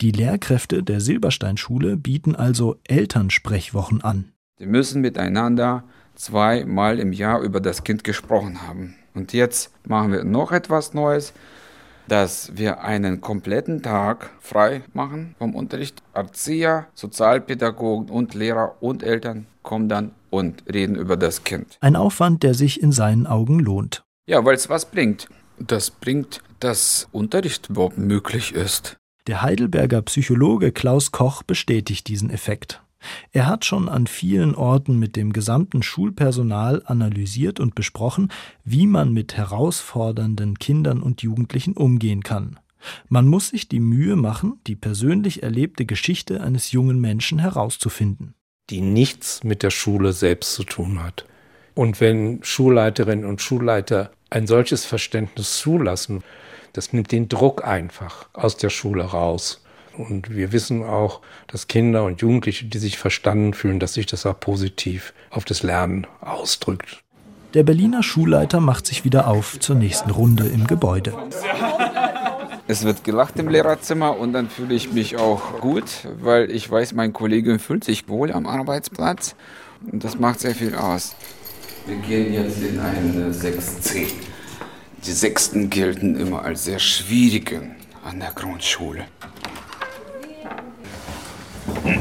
Die 0.00 0.12
Lehrkräfte 0.12 0.82
der 0.82 1.00
Silbersteinschule 1.00 1.96
bieten 1.96 2.36
also 2.36 2.76
Elternsprechwochen 2.84 4.02
an. 4.02 4.32
Sie 4.58 4.66
müssen 4.66 5.00
miteinander 5.00 5.84
zweimal 6.14 6.98
im 6.98 7.12
Jahr 7.12 7.40
über 7.40 7.60
das 7.60 7.84
Kind 7.84 8.04
gesprochen 8.04 8.62
haben. 8.62 8.96
Und 9.14 9.32
jetzt 9.32 9.70
machen 9.86 10.12
wir 10.12 10.24
noch 10.24 10.52
etwas 10.52 10.94
Neues 10.94 11.32
dass 12.08 12.56
wir 12.56 12.82
einen 12.82 13.20
kompletten 13.20 13.82
Tag 13.82 14.30
frei 14.40 14.82
machen 14.92 15.34
vom 15.38 15.54
Unterricht. 15.54 16.02
Erzieher, 16.14 16.86
Sozialpädagogen 16.94 18.10
und 18.10 18.34
Lehrer 18.34 18.76
und 18.80 19.02
Eltern 19.02 19.46
kommen 19.62 19.88
dann 19.88 20.12
und 20.30 20.62
reden 20.72 20.96
über 20.96 21.16
das 21.16 21.44
Kind. 21.44 21.78
Ein 21.80 21.96
Aufwand, 21.96 22.42
der 22.42 22.54
sich 22.54 22.82
in 22.82 22.92
seinen 22.92 23.26
Augen 23.26 23.58
lohnt. 23.58 24.04
Ja, 24.28 24.44
weil 24.44 24.54
es 24.54 24.68
was 24.68 24.86
bringt. 24.86 25.28
Das 25.58 25.90
bringt, 25.90 26.42
dass 26.60 27.08
Unterricht 27.12 27.70
überhaupt 27.70 27.98
möglich 27.98 28.54
ist. 28.54 28.96
Der 29.26 29.42
Heidelberger 29.42 30.02
Psychologe 30.02 30.70
Klaus 30.70 31.10
Koch 31.10 31.42
bestätigt 31.42 32.06
diesen 32.06 32.30
Effekt. 32.30 32.82
Er 33.32 33.46
hat 33.46 33.64
schon 33.64 33.88
an 33.88 34.06
vielen 34.06 34.54
Orten 34.54 34.98
mit 34.98 35.16
dem 35.16 35.32
gesamten 35.32 35.82
Schulpersonal 35.82 36.82
analysiert 36.86 37.60
und 37.60 37.74
besprochen, 37.74 38.30
wie 38.64 38.86
man 38.86 39.12
mit 39.12 39.36
herausfordernden 39.36 40.58
Kindern 40.58 41.02
und 41.02 41.22
Jugendlichen 41.22 41.74
umgehen 41.74 42.22
kann. 42.22 42.58
Man 43.08 43.26
muss 43.26 43.48
sich 43.48 43.68
die 43.68 43.80
Mühe 43.80 44.16
machen, 44.16 44.60
die 44.66 44.76
persönlich 44.76 45.42
erlebte 45.42 45.86
Geschichte 45.86 46.40
eines 46.40 46.72
jungen 46.72 47.00
Menschen 47.00 47.38
herauszufinden. 47.38 48.34
Die 48.70 48.80
nichts 48.80 49.44
mit 49.44 49.62
der 49.62 49.70
Schule 49.70 50.12
selbst 50.12 50.54
zu 50.54 50.64
tun 50.64 51.02
hat. 51.02 51.26
Und 51.74 52.00
wenn 52.00 52.42
Schulleiterinnen 52.42 53.24
und 53.24 53.42
Schulleiter 53.42 54.10
ein 54.30 54.46
solches 54.46 54.84
Verständnis 54.84 55.58
zulassen, 55.58 56.22
das 56.72 56.92
nimmt 56.92 57.12
den 57.12 57.28
Druck 57.28 57.64
einfach 57.64 58.28
aus 58.32 58.56
der 58.56 58.70
Schule 58.70 59.04
raus. 59.04 59.65
Und 59.96 60.34
wir 60.34 60.52
wissen 60.52 60.82
auch, 60.82 61.20
dass 61.46 61.68
Kinder 61.68 62.04
und 62.04 62.20
Jugendliche, 62.20 62.66
die 62.66 62.78
sich 62.78 62.98
verstanden 62.98 63.54
fühlen, 63.54 63.80
dass 63.80 63.94
sich 63.94 64.06
das 64.06 64.26
auch 64.26 64.38
positiv 64.38 65.14
auf 65.30 65.44
das 65.44 65.62
Lernen 65.62 66.06
ausdrückt. 66.20 67.02
Der 67.54 67.62
Berliner 67.62 68.02
Schulleiter 68.02 68.60
macht 68.60 68.86
sich 68.86 69.04
wieder 69.04 69.28
auf 69.28 69.58
zur 69.60 69.76
nächsten 69.76 70.10
Runde 70.10 70.46
im 70.46 70.66
Gebäude. 70.66 71.14
Es 72.68 72.84
wird 72.84 73.04
gelacht 73.04 73.38
im 73.38 73.48
Lehrerzimmer 73.48 74.18
und 74.18 74.32
dann 74.32 74.50
fühle 74.50 74.74
ich 74.74 74.92
mich 74.92 75.16
auch 75.16 75.60
gut, 75.60 75.84
weil 76.20 76.50
ich 76.50 76.68
weiß, 76.68 76.92
mein 76.94 77.12
Kollege 77.12 77.58
fühlt 77.58 77.84
sich 77.84 78.08
wohl 78.08 78.32
am 78.32 78.46
Arbeitsplatz 78.46 79.36
und 79.90 80.02
das 80.02 80.18
macht 80.18 80.40
sehr 80.40 80.54
viel 80.54 80.74
aus. 80.74 81.14
Wir 81.86 81.96
gehen 81.96 82.34
jetzt 82.34 82.60
in 82.60 82.80
eine 82.80 83.32
6C. 83.32 84.08
Die 85.06 85.12
Sechsten 85.12 85.70
gelten 85.70 86.16
immer 86.16 86.42
als 86.42 86.64
sehr 86.64 86.80
schwierige 86.80 87.70
an 88.04 88.18
der 88.18 88.32
Grundschule. 88.32 89.04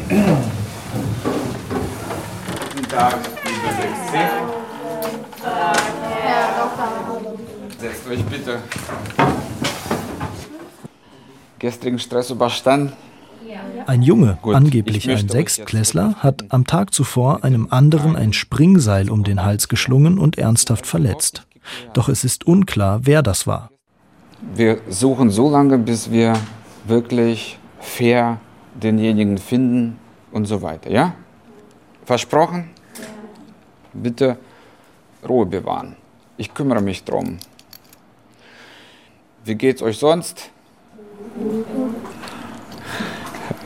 Guten 0.08 0.22
Tag, 2.90 3.16
liebe 3.44 3.68
6C. 3.82 4.14
Setzt 7.80 8.08
euch 8.08 8.24
bitte. 8.26 8.60
Gestrigen 11.58 11.98
Stress 11.98 12.30
überstanden? 12.30 12.94
Ein 13.88 14.04
Junge, 14.04 14.38
Gut, 14.44 14.54
angeblich 14.54 15.08
ich 15.08 15.18
ein 15.18 15.28
Sechstklässler, 15.28 16.16
hat 16.20 16.46
am 16.50 16.68
Tag 16.68 16.94
zuvor 16.94 17.44
einem 17.44 17.70
anderen 17.72 18.16
ein 18.16 18.34
Springseil 18.34 19.10
um 19.10 19.24
den 19.24 19.44
Hals 19.44 19.70
geschlungen 19.70 20.20
und 20.20 20.38
ernsthaft 20.38 20.86
verletzt. 20.86 21.48
Doch 21.94 22.10
es 22.10 22.24
ist 22.24 22.46
unklar, 22.46 23.00
wer 23.04 23.24
das 23.24 23.48
war. 23.48 23.72
Wir 24.54 24.82
suchen 24.88 25.32
so 25.32 25.50
lange, 25.50 25.80
bis 25.80 26.12
wir 26.12 26.34
wirklich 26.86 27.58
fair 27.80 28.40
denjenigen 28.82 29.38
finden 29.38 30.00
und 30.32 30.46
so 30.46 30.62
weiter. 30.62 30.90
Ja? 30.90 31.14
Versprochen? 32.06 32.70
Bitte 33.94 34.38
Ruhe 35.28 35.46
bewahren. 35.46 35.96
Ich 36.38 36.54
kümmere 36.54 36.82
mich 36.82 37.04
drum. 37.04 37.38
Wie 39.44 39.56
geht's 39.56 39.82
euch 39.82 39.98
sonst? 39.98 40.50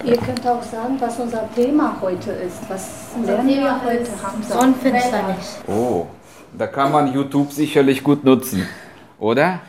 Ihr 0.04 0.18
könnt 0.18 0.48
auch 0.48 0.64
sagen, 0.64 0.96
was 1.00 1.20
unser 1.20 1.50
Thema 1.54 1.98
heute 2.02 2.32
ist. 2.32 2.70
Was 2.70 3.08
Unser 3.16 3.34
lernen 3.34 3.50
wir 3.50 3.84
heute? 3.84 4.06
Sonnenfinsternis. 4.48 5.58
Oh, 5.68 6.08
da 6.58 6.68
kann 6.68 6.92
man 6.92 7.14
YouTube 7.14 7.52
sicherlich 7.52 8.04
gut 8.04 8.24
nutzen, 8.24 8.68
oder? 9.20 9.60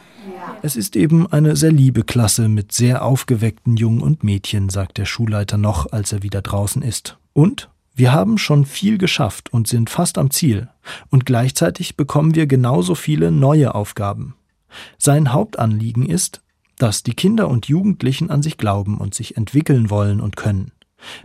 Es 0.63 0.77
ist 0.77 0.97
eben 0.97 1.27
eine 1.27 1.57
sehr 1.57 1.73
liebe 1.73 2.05
Klasse 2.05 2.49
mit 2.49 2.73
sehr 2.73 3.05
aufgeweckten 3.05 3.77
Jungen 3.77 4.03
und 4.03 4.25
Mädchen, 4.25 4.69
sagt 4.69 4.99
der 4.99 5.07
Schulleiter 5.07 5.57
noch, 5.57 5.91
als 5.93 6.13
er 6.13 6.23
wieder 6.23 6.43
draußen 6.43 6.83
ist. 6.83 7.19
Und 7.33 7.71
wir 7.95 8.13
haben 8.13 8.39
schon 8.39 8.65
viel 8.65 8.99
geschafft 8.99 9.53
und 9.53 9.69
sind 9.69 9.91
fast 9.91 10.19
am 10.19 10.31
Ziel. 10.31 10.69
Und 11.11 11.27
gleichzeitig 11.27 11.97
bekommen 11.97 12.35
wir 12.35 12.47
genauso 12.47 12.95
viele 12.95 13.31
neue 13.31 13.75
Aufgaben. 13.75 14.35
Sein 14.99 15.33
Hauptanliegen 15.33 16.07
ist, 16.07 16.43
dass 16.79 17.03
die 17.03 17.15
Kinder 17.15 17.49
und 17.49 17.67
Jugendlichen 17.69 18.31
an 18.31 18.43
sich 18.43 18.57
glauben 18.57 18.99
und 18.99 19.15
sich 19.15 19.37
entwickeln 19.37 19.91
wollen 19.91 20.21
und 20.21 20.37
können. 20.37 20.73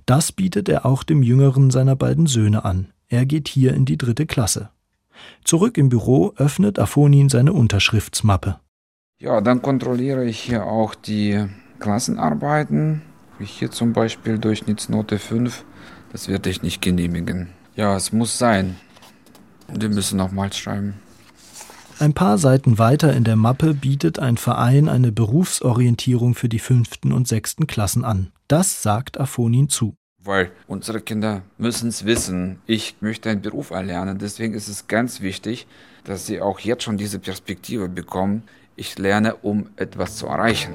Das 0.05 0.31
bietet 0.31 0.69
er 0.69 0.86
auch 0.86 1.03
dem 1.03 1.23
jüngeren 1.23 1.71
seiner 1.71 1.95
beiden 1.95 2.27
Söhne 2.27 2.65
an. 2.65 2.88
Er 3.08 3.25
geht 3.25 3.47
hier 3.47 3.73
in 3.73 3.86
die 3.86 3.97
dritte 3.97 4.25
Klasse. 4.25 4.69
Zurück 5.43 5.77
im 5.77 5.89
Büro 5.89 6.34
öffnet 6.36 6.79
Afonin 6.79 7.29
seine 7.29 7.53
Unterschriftsmappe. 7.53 8.60
Ja, 9.17 9.39
dann 9.39 9.62
kontrolliere 9.62 10.25
ich 10.25 10.39
hier 10.39 10.65
auch 10.65 10.93
die 10.93 11.45
Klassenarbeiten. 11.80 13.01
Wie 13.39 13.45
hier 13.45 13.71
zum 13.71 13.93
Beispiel 13.93 14.38
Durchschnittsnote 14.38 15.19
5. 15.19 15.63
Das 16.12 16.28
werde 16.28 16.49
ich 16.49 16.63
nicht 16.63 16.82
genehmigen. 16.82 17.49
Ja, 17.75 17.95
es 17.95 18.12
muss 18.12 18.38
sein. 18.38 18.75
Wir 19.73 19.88
müssen 19.88 20.17
nochmals 20.17 20.58
schreiben. 20.58 20.95
Ein 21.97 22.13
paar 22.13 22.38
Seiten 22.38 22.78
weiter 22.78 23.13
in 23.13 23.23
der 23.23 23.38
Mappe 23.38 23.73
bietet 23.73 24.19
ein 24.19 24.36
Verein 24.36 24.89
eine 24.89 25.13
Berufsorientierung 25.13 26.36
für 26.36 26.49
die 26.49 26.60
fünften 26.60 27.13
und 27.13 27.25
sechsten 27.25 27.67
Klassen 27.67 28.04
an. 28.04 28.34
Das 28.49 28.84
sagt 28.84 29.17
Afonin 29.17 29.69
zu. 29.69 29.95
Weil 30.21 30.51
unsere 30.67 30.99
Kinder 30.99 31.43
müssen 31.58 31.88
es 31.88 32.04
wissen. 32.04 32.60
Ich 32.65 32.97
möchte 32.99 33.30
einen 33.30 33.41
Beruf 33.41 33.69
erlernen. 33.69 34.17
Deswegen 34.17 34.56
ist 34.56 34.67
es 34.67 34.88
ganz 34.88 35.21
wichtig, 35.21 35.67
dass 36.04 36.25
sie 36.25 36.41
auch 36.41 36.60
jetzt 36.60 36.84
schon 36.84 36.97
diese 36.97 37.19
Perspektive 37.19 37.88
bekommen. 37.88 38.43
Ich 38.77 38.97
lerne, 38.97 39.35
um 39.38 39.69
etwas 39.77 40.17
zu 40.17 40.27
erreichen. 40.27 40.73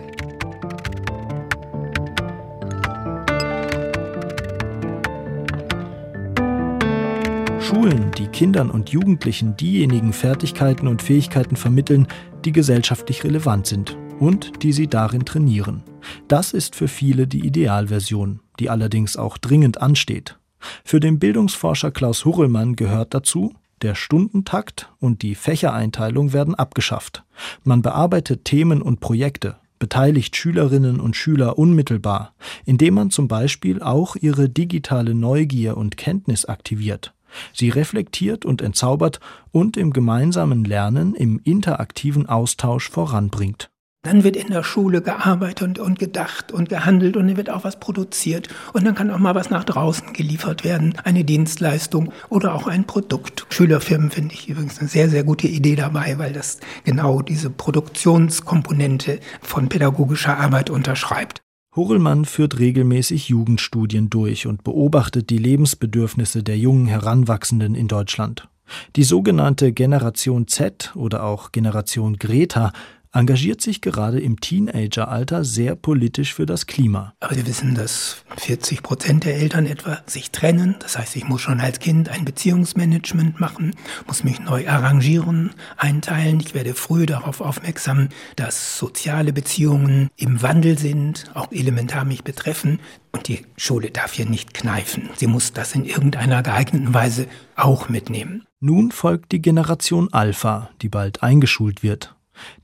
Schulen, 7.60 8.10
die 8.16 8.26
Kindern 8.28 8.70
und 8.70 8.88
Jugendlichen 8.88 9.54
diejenigen 9.56 10.14
Fertigkeiten 10.14 10.88
und 10.88 11.02
Fähigkeiten 11.02 11.56
vermitteln, 11.56 12.08
die 12.46 12.52
gesellschaftlich 12.52 13.22
relevant 13.22 13.66
sind 13.66 13.98
und 14.18 14.62
die 14.62 14.72
sie 14.72 14.88
darin 14.88 15.26
trainieren. 15.26 15.82
Das 16.26 16.54
ist 16.54 16.74
für 16.74 16.88
viele 16.88 17.26
die 17.26 17.46
Idealversion, 17.46 18.40
die 18.58 18.70
allerdings 18.70 19.18
auch 19.18 19.36
dringend 19.36 19.82
ansteht. 19.82 20.38
Für 20.84 21.00
den 21.00 21.18
Bildungsforscher 21.18 21.90
Klaus 21.90 22.24
Hurrellmann 22.24 22.76
gehört 22.76 23.12
dazu, 23.12 23.54
der 23.82 23.94
Stundentakt 23.94 24.92
und 25.00 25.22
die 25.22 25.34
Fächereinteilung 25.34 26.32
werden 26.32 26.54
abgeschafft. 26.54 27.24
Man 27.64 27.82
bearbeitet 27.82 28.44
Themen 28.44 28.82
und 28.82 29.00
Projekte, 29.00 29.56
beteiligt 29.78 30.36
Schülerinnen 30.36 31.00
und 31.00 31.16
Schüler 31.16 31.58
unmittelbar, 31.58 32.34
indem 32.64 32.94
man 32.94 33.10
zum 33.10 33.28
Beispiel 33.28 33.82
auch 33.82 34.16
ihre 34.16 34.48
digitale 34.48 35.14
Neugier 35.14 35.76
und 35.76 35.96
Kenntnis 35.96 36.44
aktiviert. 36.44 37.14
Sie 37.52 37.68
reflektiert 37.70 38.44
und 38.44 38.60
entzaubert 38.62 39.20
und 39.52 39.76
im 39.76 39.92
gemeinsamen 39.92 40.64
Lernen, 40.64 41.14
im 41.14 41.40
interaktiven 41.42 42.26
Austausch 42.26 42.90
voranbringt. 42.90 43.70
Dann 44.02 44.24
wird 44.24 44.34
in 44.34 44.48
der 44.48 44.62
Schule 44.62 45.02
gearbeitet 45.02 45.62
und, 45.62 45.78
und 45.78 45.98
gedacht 45.98 46.52
und 46.52 46.70
gehandelt 46.70 47.18
und 47.18 47.28
dann 47.28 47.36
wird 47.36 47.50
auch 47.50 47.64
was 47.64 47.78
produziert 47.78 48.48
und 48.72 48.86
dann 48.86 48.94
kann 48.94 49.10
auch 49.10 49.18
mal 49.18 49.34
was 49.34 49.50
nach 49.50 49.64
draußen 49.64 50.14
geliefert 50.14 50.64
werden, 50.64 50.94
eine 51.04 51.22
Dienstleistung 51.22 52.10
oder 52.30 52.54
auch 52.54 52.66
ein 52.66 52.86
Produkt. 52.86 53.44
Schülerfirmen 53.50 54.10
finde 54.10 54.34
ich 54.34 54.48
übrigens 54.48 54.78
eine 54.78 54.88
sehr, 54.88 55.10
sehr 55.10 55.22
gute 55.22 55.48
Idee 55.48 55.76
dabei, 55.76 56.16
weil 56.16 56.32
das 56.32 56.60
genau 56.84 57.20
diese 57.20 57.50
Produktionskomponente 57.50 59.20
von 59.42 59.68
pädagogischer 59.68 60.38
Arbeit 60.38 60.70
unterschreibt. 60.70 61.42
Hurlmann 61.76 62.24
führt 62.24 62.58
regelmäßig 62.58 63.28
Jugendstudien 63.28 64.08
durch 64.08 64.46
und 64.46 64.64
beobachtet 64.64 65.28
die 65.28 65.38
Lebensbedürfnisse 65.38 66.42
der 66.42 66.56
jungen 66.56 66.86
Heranwachsenden 66.86 67.74
in 67.74 67.86
Deutschland. 67.86 68.48
Die 68.96 69.04
sogenannte 69.04 69.72
Generation 69.72 70.48
Z 70.48 70.92
oder 70.94 71.24
auch 71.24 71.52
Generation 71.52 72.16
Greta 72.16 72.72
engagiert 73.12 73.60
sich 73.60 73.80
gerade 73.80 74.20
im 74.20 74.40
Teenageralter 74.40 75.44
sehr 75.44 75.74
politisch 75.74 76.34
für 76.34 76.46
das 76.46 76.66
Klima. 76.66 77.14
Aber 77.20 77.36
wir 77.36 77.46
wissen, 77.46 77.74
dass 77.74 78.24
40 78.36 78.82
Prozent 78.82 79.24
der 79.24 79.36
Eltern 79.36 79.66
etwa 79.66 79.98
sich 80.06 80.30
trennen. 80.30 80.76
Das 80.80 80.96
heißt, 80.96 81.16
ich 81.16 81.28
muss 81.28 81.40
schon 81.40 81.60
als 81.60 81.80
Kind 81.80 82.08
ein 82.08 82.24
Beziehungsmanagement 82.24 83.40
machen, 83.40 83.74
muss 84.06 84.24
mich 84.24 84.38
neu 84.40 84.68
arrangieren, 84.68 85.50
einteilen. 85.76 86.40
Ich 86.40 86.54
werde 86.54 86.74
früh 86.74 87.06
darauf 87.06 87.40
aufmerksam, 87.40 88.08
dass 88.36 88.78
soziale 88.78 89.32
Beziehungen 89.32 90.08
im 90.16 90.42
Wandel 90.42 90.78
sind, 90.78 91.30
auch 91.34 91.50
elementar 91.50 92.04
mich 92.04 92.22
betreffen. 92.22 92.80
Und 93.12 93.26
die 93.26 93.44
Schule 93.56 93.90
darf 93.90 94.12
hier 94.12 94.26
nicht 94.26 94.54
kneifen. 94.54 95.10
Sie 95.16 95.26
muss 95.26 95.52
das 95.52 95.74
in 95.74 95.84
irgendeiner 95.84 96.42
geeigneten 96.42 96.94
Weise 96.94 97.26
auch 97.56 97.88
mitnehmen. 97.88 98.44
Nun 98.60 98.92
folgt 98.92 99.32
die 99.32 99.42
Generation 99.42 100.12
Alpha, 100.12 100.70
die 100.82 100.88
bald 100.88 101.22
eingeschult 101.22 101.82
wird. 101.82 102.14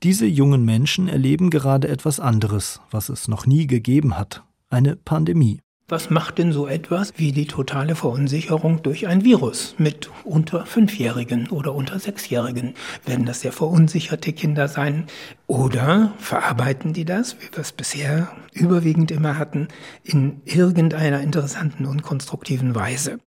Diese 0.03 0.25
jungen 0.25 0.65
Menschen 0.65 1.07
erleben 1.07 1.49
gerade 1.49 1.87
etwas 1.87 2.19
anderes, 2.19 2.81
was 2.91 3.09
es 3.09 3.27
noch 3.27 3.45
nie 3.45 3.67
gegeben 3.67 4.17
hat. 4.17 4.43
Eine 4.69 4.95
Pandemie. 4.95 5.59
Was 5.89 6.09
macht 6.09 6.37
denn 6.37 6.51
so 6.51 6.67
etwas 6.67 7.13
wie 7.15 7.31
die 7.31 7.45
totale 7.45 7.95
Verunsicherung 7.95 8.83
durch 8.83 9.07
ein 9.07 9.23
Virus 9.23 9.73
mit 9.77 10.11
unter 10.25 10.65
Fünfjährigen 10.65 11.49
oder 11.49 11.73
unter 11.73 11.97
Sechsjährigen? 11.97 12.73
Werden 13.05 13.25
das 13.25 13.39
sehr 13.39 13.53
verunsicherte 13.53 14.33
Kinder 14.33 14.67
sein? 14.67 15.05
Oder 15.47 16.13
verarbeiten 16.17 16.91
die 16.91 17.05
das, 17.05 17.37
wie 17.39 17.49
wir 17.53 17.59
es 17.59 17.71
bisher 17.71 18.35
überwiegend 18.51 19.11
immer 19.11 19.37
hatten, 19.37 19.69
in 20.03 20.41
irgendeiner 20.43 21.21
interessanten 21.21 21.85
und 21.85 22.03
konstruktiven 22.03 22.75
Weise? 22.75 23.19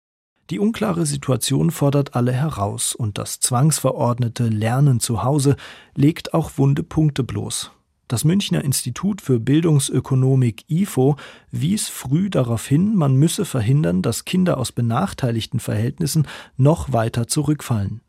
Die 0.51 0.59
unklare 0.59 1.07
Situation 1.07 1.71
fordert 1.71 2.17
alle 2.17 2.33
heraus 2.33 2.97
und 2.97 3.19
das 3.19 3.39
zwangsverordnete 3.39 4.49
Lernen 4.49 4.99
zu 4.99 5.23
Hause 5.23 5.55
legt 5.95 6.35
auch 6.35 6.51
wunde 6.57 6.83
Punkte 6.83 7.23
bloß. 7.23 7.71
Das 8.09 8.25
Münchner 8.25 8.65
Institut 8.65 9.21
für 9.21 9.39
Bildungsökonomik 9.39 10.65
IFO 10.69 11.15
wies 11.53 11.89
früh 11.89 12.29
darauf 12.29 12.67
hin, 12.67 12.97
man 12.97 13.15
müsse 13.15 13.45
verhindern, 13.45 14.03
dass 14.03 14.25
Kinder 14.25 14.59
aus 14.59 14.73
benachteiligten 14.73 15.61
Verhältnissen 15.61 16.27
noch 16.57 16.93
weiter 16.93 17.29
zurückfallen. 17.29 18.01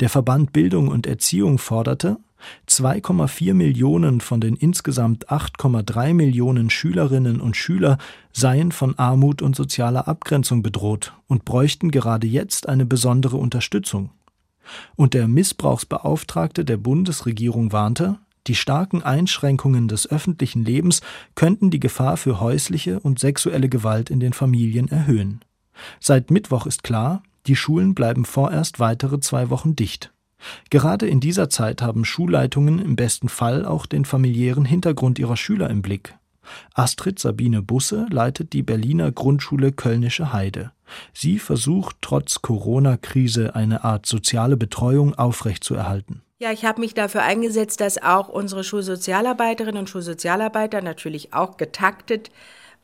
Der 0.00 0.08
Verband 0.08 0.54
Bildung 0.54 0.88
und 0.88 1.06
Erziehung 1.06 1.58
forderte, 1.58 2.16
2,4 2.68 3.54
Millionen 3.54 4.20
von 4.20 4.40
den 4.40 4.56
insgesamt 4.56 5.28
8,3 5.28 6.14
Millionen 6.14 6.70
Schülerinnen 6.70 7.40
und 7.40 7.56
Schüler 7.56 7.98
seien 8.32 8.72
von 8.72 8.98
Armut 8.98 9.42
und 9.42 9.56
sozialer 9.56 10.08
Abgrenzung 10.08 10.62
bedroht 10.62 11.14
und 11.28 11.44
bräuchten 11.44 11.90
gerade 11.90 12.26
jetzt 12.26 12.68
eine 12.68 12.86
besondere 12.86 13.36
Unterstützung. 13.36 14.10
Und 14.96 15.14
der 15.14 15.28
Missbrauchsbeauftragte 15.28 16.64
der 16.64 16.76
Bundesregierung 16.76 17.72
warnte, 17.72 18.18
die 18.46 18.54
starken 18.54 19.02
Einschränkungen 19.02 19.86
des 19.86 20.10
öffentlichen 20.10 20.64
Lebens 20.64 21.00
könnten 21.34 21.70
die 21.70 21.80
Gefahr 21.80 22.16
für 22.16 22.40
häusliche 22.40 22.98
und 23.00 23.18
sexuelle 23.18 23.68
Gewalt 23.68 24.10
in 24.10 24.18
den 24.18 24.32
Familien 24.32 24.88
erhöhen. 24.88 25.44
Seit 26.00 26.30
Mittwoch 26.30 26.66
ist 26.66 26.82
klar, 26.82 27.22
die 27.46 27.56
Schulen 27.56 27.94
bleiben 27.94 28.24
vorerst 28.24 28.80
weitere 28.80 29.20
zwei 29.20 29.50
Wochen 29.50 29.76
dicht. 29.76 30.11
Gerade 30.70 31.06
in 31.06 31.20
dieser 31.20 31.48
Zeit 31.48 31.82
haben 31.82 32.04
Schulleitungen 32.04 32.78
im 32.78 32.96
besten 32.96 33.28
Fall 33.28 33.64
auch 33.64 33.86
den 33.86 34.04
familiären 34.04 34.64
Hintergrund 34.64 35.18
ihrer 35.18 35.36
Schüler 35.36 35.70
im 35.70 35.82
Blick. 35.82 36.14
Astrid 36.74 37.18
Sabine 37.18 37.62
Busse 37.62 38.06
leitet 38.10 38.52
die 38.52 38.62
Berliner 38.62 39.12
Grundschule 39.12 39.72
Kölnische 39.72 40.32
Heide. 40.32 40.72
Sie 41.14 41.38
versucht 41.38 41.96
trotz 42.00 42.42
Corona-Krise 42.42 43.54
eine 43.54 43.84
Art 43.84 44.06
soziale 44.06 44.56
Betreuung 44.56 45.14
aufrechtzuerhalten. 45.14 46.22
Ja, 46.38 46.50
ich 46.50 46.64
habe 46.64 46.80
mich 46.80 46.92
dafür 46.92 47.22
eingesetzt, 47.22 47.80
dass 47.80 48.02
auch 48.02 48.28
unsere 48.28 48.64
Schulsozialarbeiterinnen 48.64 49.82
und 49.82 49.88
Schulsozialarbeiter 49.88 50.82
natürlich 50.82 51.32
auch 51.32 51.56
getaktet 51.56 52.30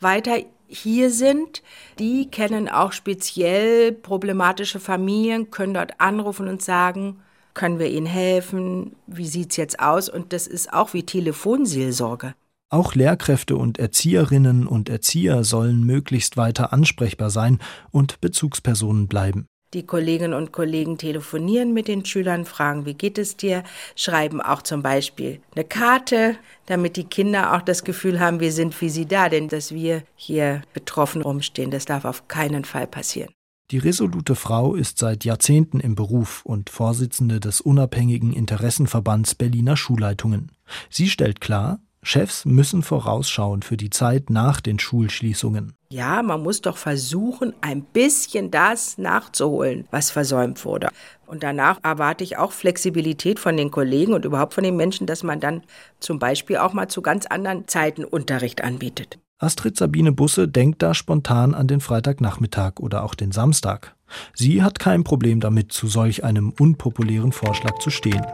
weiter 0.01 0.38
hier 0.68 1.11
sind. 1.11 1.62
Die 1.99 2.31
kennen 2.31 2.68
auch 2.68 2.92
speziell 2.92 3.92
problematische 3.92 4.79
Familien, 4.79 5.51
können 5.51 5.75
dort 5.75 6.01
anrufen 6.01 6.47
und 6.47 6.62
sagen, 6.62 7.21
können 7.59 7.81
wir 7.81 7.90
ihnen 7.90 8.07
helfen? 8.07 8.94
Wie 9.09 9.27
sieht's 9.27 9.57
jetzt 9.57 9.81
aus? 9.81 10.09
Und 10.09 10.33
das 10.33 10.47
ist 10.47 10.73
auch 10.73 10.94
wie 10.94 11.03
Telefonseelsorge. 11.03 12.35
Auch 12.71 12.94
Lehrkräfte 12.94 13.57
und 13.57 13.79
Erzieherinnen 13.79 14.66
und 14.66 14.88
Erzieher 14.88 15.42
sollen 15.42 15.85
möglichst 15.85 16.37
weiter 16.37 16.73
ansprechbar 16.73 17.31
sein 17.31 17.59
und 17.90 18.21
Bezugspersonen 18.21 19.09
bleiben. 19.09 19.47
Die 19.75 19.85
Kolleginnen 19.85 20.35
und 20.35 20.53
Kollegen 20.53 20.99
telefonieren 20.99 21.75
mit 21.75 21.88
den 21.88 22.05
Schülern, 22.05 22.44
fragen, 22.44 22.87
wie 22.87 22.94
geht 22.94 23.18
es 23.18 23.37
dir, 23.37 23.64
schreiben 23.97 24.40
auch 24.40 24.62
zum 24.62 24.83
Beispiel 24.83 25.40
eine 25.55 25.64
Karte, 25.64 26.37
damit 26.66 26.97
die 26.97 27.05
Kinder 27.05 27.55
auch 27.55 27.62
das 27.62 27.83
Gefühl 27.83 28.21
haben, 28.21 28.38
wir 28.38 28.53
sind 28.53 28.81
wie 28.81 28.88
sie 28.88 29.07
da, 29.07 29.29
denn 29.29 29.49
dass 29.49 29.75
wir 29.75 30.05
hier 30.14 30.62
betroffen 30.73 31.23
rumstehen, 31.23 31.73
das 31.73 31.87
darf 31.87 32.05
auf 32.05 32.29
keinen 32.29 32.64
Fall 32.64 32.87
passieren. 32.87 33.31
Die 33.70 33.78
resolute 33.78 34.35
Frau 34.35 34.74
ist 34.74 34.98
seit 34.98 35.26
Jahrzehnten 35.26 35.78
im 35.81 35.94
Beruf 35.94 36.40
und 36.46 36.70
Vorsitzende 36.70 37.38
des 37.38 37.61
unabhängigen 37.61 38.33
Interessenverbands 38.33 39.35
Berliner 39.35 39.76
Schulleitungen. 39.76 40.52
Sie 40.88 41.11
stellt 41.11 41.42
klar, 41.42 41.78
Chefs 42.02 42.46
müssen 42.46 42.83
vorausschauen 42.83 43.61
für 43.61 43.76
die 43.76 43.90
Zeit 43.90 44.31
nach 44.31 44.62
den 44.62 44.78
Schulschließungen. 44.78 45.74
Ja, 45.90 46.22
man 46.22 46.42
muss 46.42 46.62
doch 46.62 46.78
versuchen, 46.78 47.52
ein 47.61 47.83
bisschen 47.83 48.50
das 48.50 48.96
nachzuholen, 48.96 49.87
was 49.90 50.11
versäumt 50.11 50.64
wurde. 50.64 50.88
Und 51.26 51.42
danach 51.42 51.78
erwarte 51.83 52.24
ich 52.24 52.38
auch 52.38 52.52
Flexibilität 52.52 53.38
von 53.38 53.59
den 53.59 53.70
Kollegen 53.70 54.14
und 54.14 54.24
überhaupt 54.24 54.54
von 54.54 54.64
den 54.64 54.76
Menschen, 54.76 55.07
dass 55.07 55.22
man 55.22 55.40
dann 55.40 55.62
zum 56.00 56.18
Beispiel 56.18 56.57
auch 56.57 56.72
mal 56.72 56.88
zu 56.88 57.02
ganz 57.02 57.26
anderen 57.26 57.68
Zeiten 57.68 58.07
Unterricht 58.07 58.64
anbietet. 58.64 59.18
Astrid 59.40 59.77
Sabine 59.77 60.11
Busse 60.11 60.48
denkt 60.48 60.83
da 60.83 60.94
spontan 60.94 61.55
an 61.55 61.68
den 61.68 61.81
Freitagnachmittag 61.81 62.81
oder 62.81 63.05
auch 63.05 63.14
den 63.14 63.31
Samstag. 63.31 63.94
Sie 64.35 64.62
hat 64.64 64.81
kein 64.81 65.05
Problem 65.05 65.38
damit, 65.38 65.70
zu 65.70 65.87
solch 65.87 66.24
einem 66.24 66.53
unpopulären 66.59 67.31
Vorschlag 67.31 67.79
zu 67.79 67.90
stehen. 67.90 68.27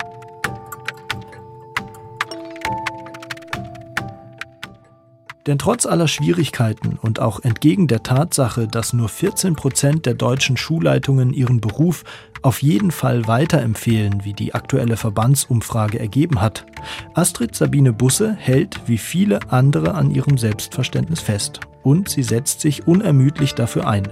Denn 5.47 5.59
trotz 5.59 5.85
aller 5.85 6.09
Schwierigkeiten 6.09 6.99
und 7.01 7.21
auch 7.21 7.41
entgegen 7.41 7.87
der 7.87 8.03
Tatsache, 8.03 8.67
dass 8.67 8.95
nur 8.95 9.09
14 9.09 9.57
Prozent 9.57 10.07
der 10.07 10.15
deutschen 10.15 10.57
Schulleitungen 10.57 11.35
ihren 11.35 11.61
Beruf 11.61 12.05
auf 12.41 12.63
jeden 12.63 12.91
Fall 12.91 13.27
weiterempfehlen, 13.27 14.25
wie 14.25 14.33
die 14.33 14.55
aktuelle 14.55 14.97
Verbandsumfrage 14.97 15.99
ergeben 15.99 16.41
hat, 16.41 16.67
Astrid 17.15 17.55
Sabine 17.55 17.93
Busse 17.93 18.35
hält 18.39 18.81
wie 18.87 18.99
viele 18.99 19.41
andere 19.51 19.95
an 19.95 20.11
ihrem 20.11 20.39
Selbstverständnis 20.39 21.21
fest. 21.21 21.61
Und 21.83 22.09
sie 22.09 22.23
setzt 22.23 22.61
sich 22.61 22.87
unermüdlich 22.87 23.55
dafür 23.55 23.87
ein. 23.87 24.09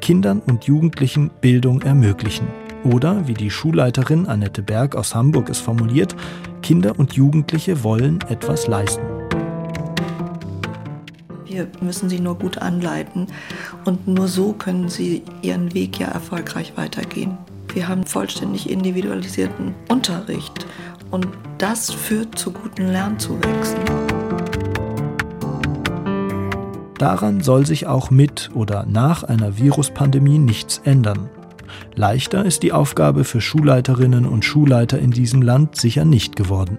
Kindern 0.00 0.40
und 0.40 0.64
Jugendlichen 0.64 1.30
Bildung 1.40 1.82
ermöglichen. 1.82 2.46
Oder, 2.84 3.26
wie 3.26 3.34
die 3.34 3.50
Schulleiterin 3.50 4.26
Annette 4.26 4.62
Berg 4.62 4.94
aus 4.94 5.14
Hamburg 5.14 5.48
es 5.50 5.58
formuliert, 5.58 6.14
Kinder 6.62 6.98
und 6.98 7.14
Jugendliche 7.14 7.82
wollen 7.82 8.20
etwas 8.28 8.68
leisten. 8.68 9.17
Wir 11.58 11.66
müssen 11.80 12.08
sie 12.08 12.20
nur 12.20 12.38
gut 12.38 12.58
anleiten 12.58 13.26
und 13.84 14.06
nur 14.06 14.28
so 14.28 14.52
können 14.52 14.88
sie 14.88 15.24
ihren 15.42 15.74
Weg 15.74 15.98
ja 15.98 16.06
erfolgreich 16.06 16.74
weitergehen. 16.76 17.36
Wir 17.74 17.88
haben 17.88 18.04
vollständig 18.04 18.70
individualisierten 18.70 19.74
Unterricht 19.88 20.66
und 21.10 21.26
das 21.58 21.90
führt 21.90 22.38
zu 22.38 22.52
guten 22.52 22.92
Lernzuwächsen. 22.92 23.80
Daran 26.96 27.40
soll 27.40 27.66
sich 27.66 27.88
auch 27.88 28.12
mit 28.12 28.50
oder 28.54 28.86
nach 28.86 29.24
einer 29.24 29.58
Viruspandemie 29.58 30.38
nichts 30.38 30.80
ändern. 30.84 31.28
Leichter 31.96 32.44
ist 32.44 32.62
die 32.62 32.72
Aufgabe 32.72 33.24
für 33.24 33.40
Schulleiterinnen 33.40 34.26
und 34.26 34.44
Schulleiter 34.44 35.00
in 35.00 35.10
diesem 35.10 35.42
Land 35.42 35.74
sicher 35.74 36.04
nicht 36.04 36.36
geworden. 36.36 36.78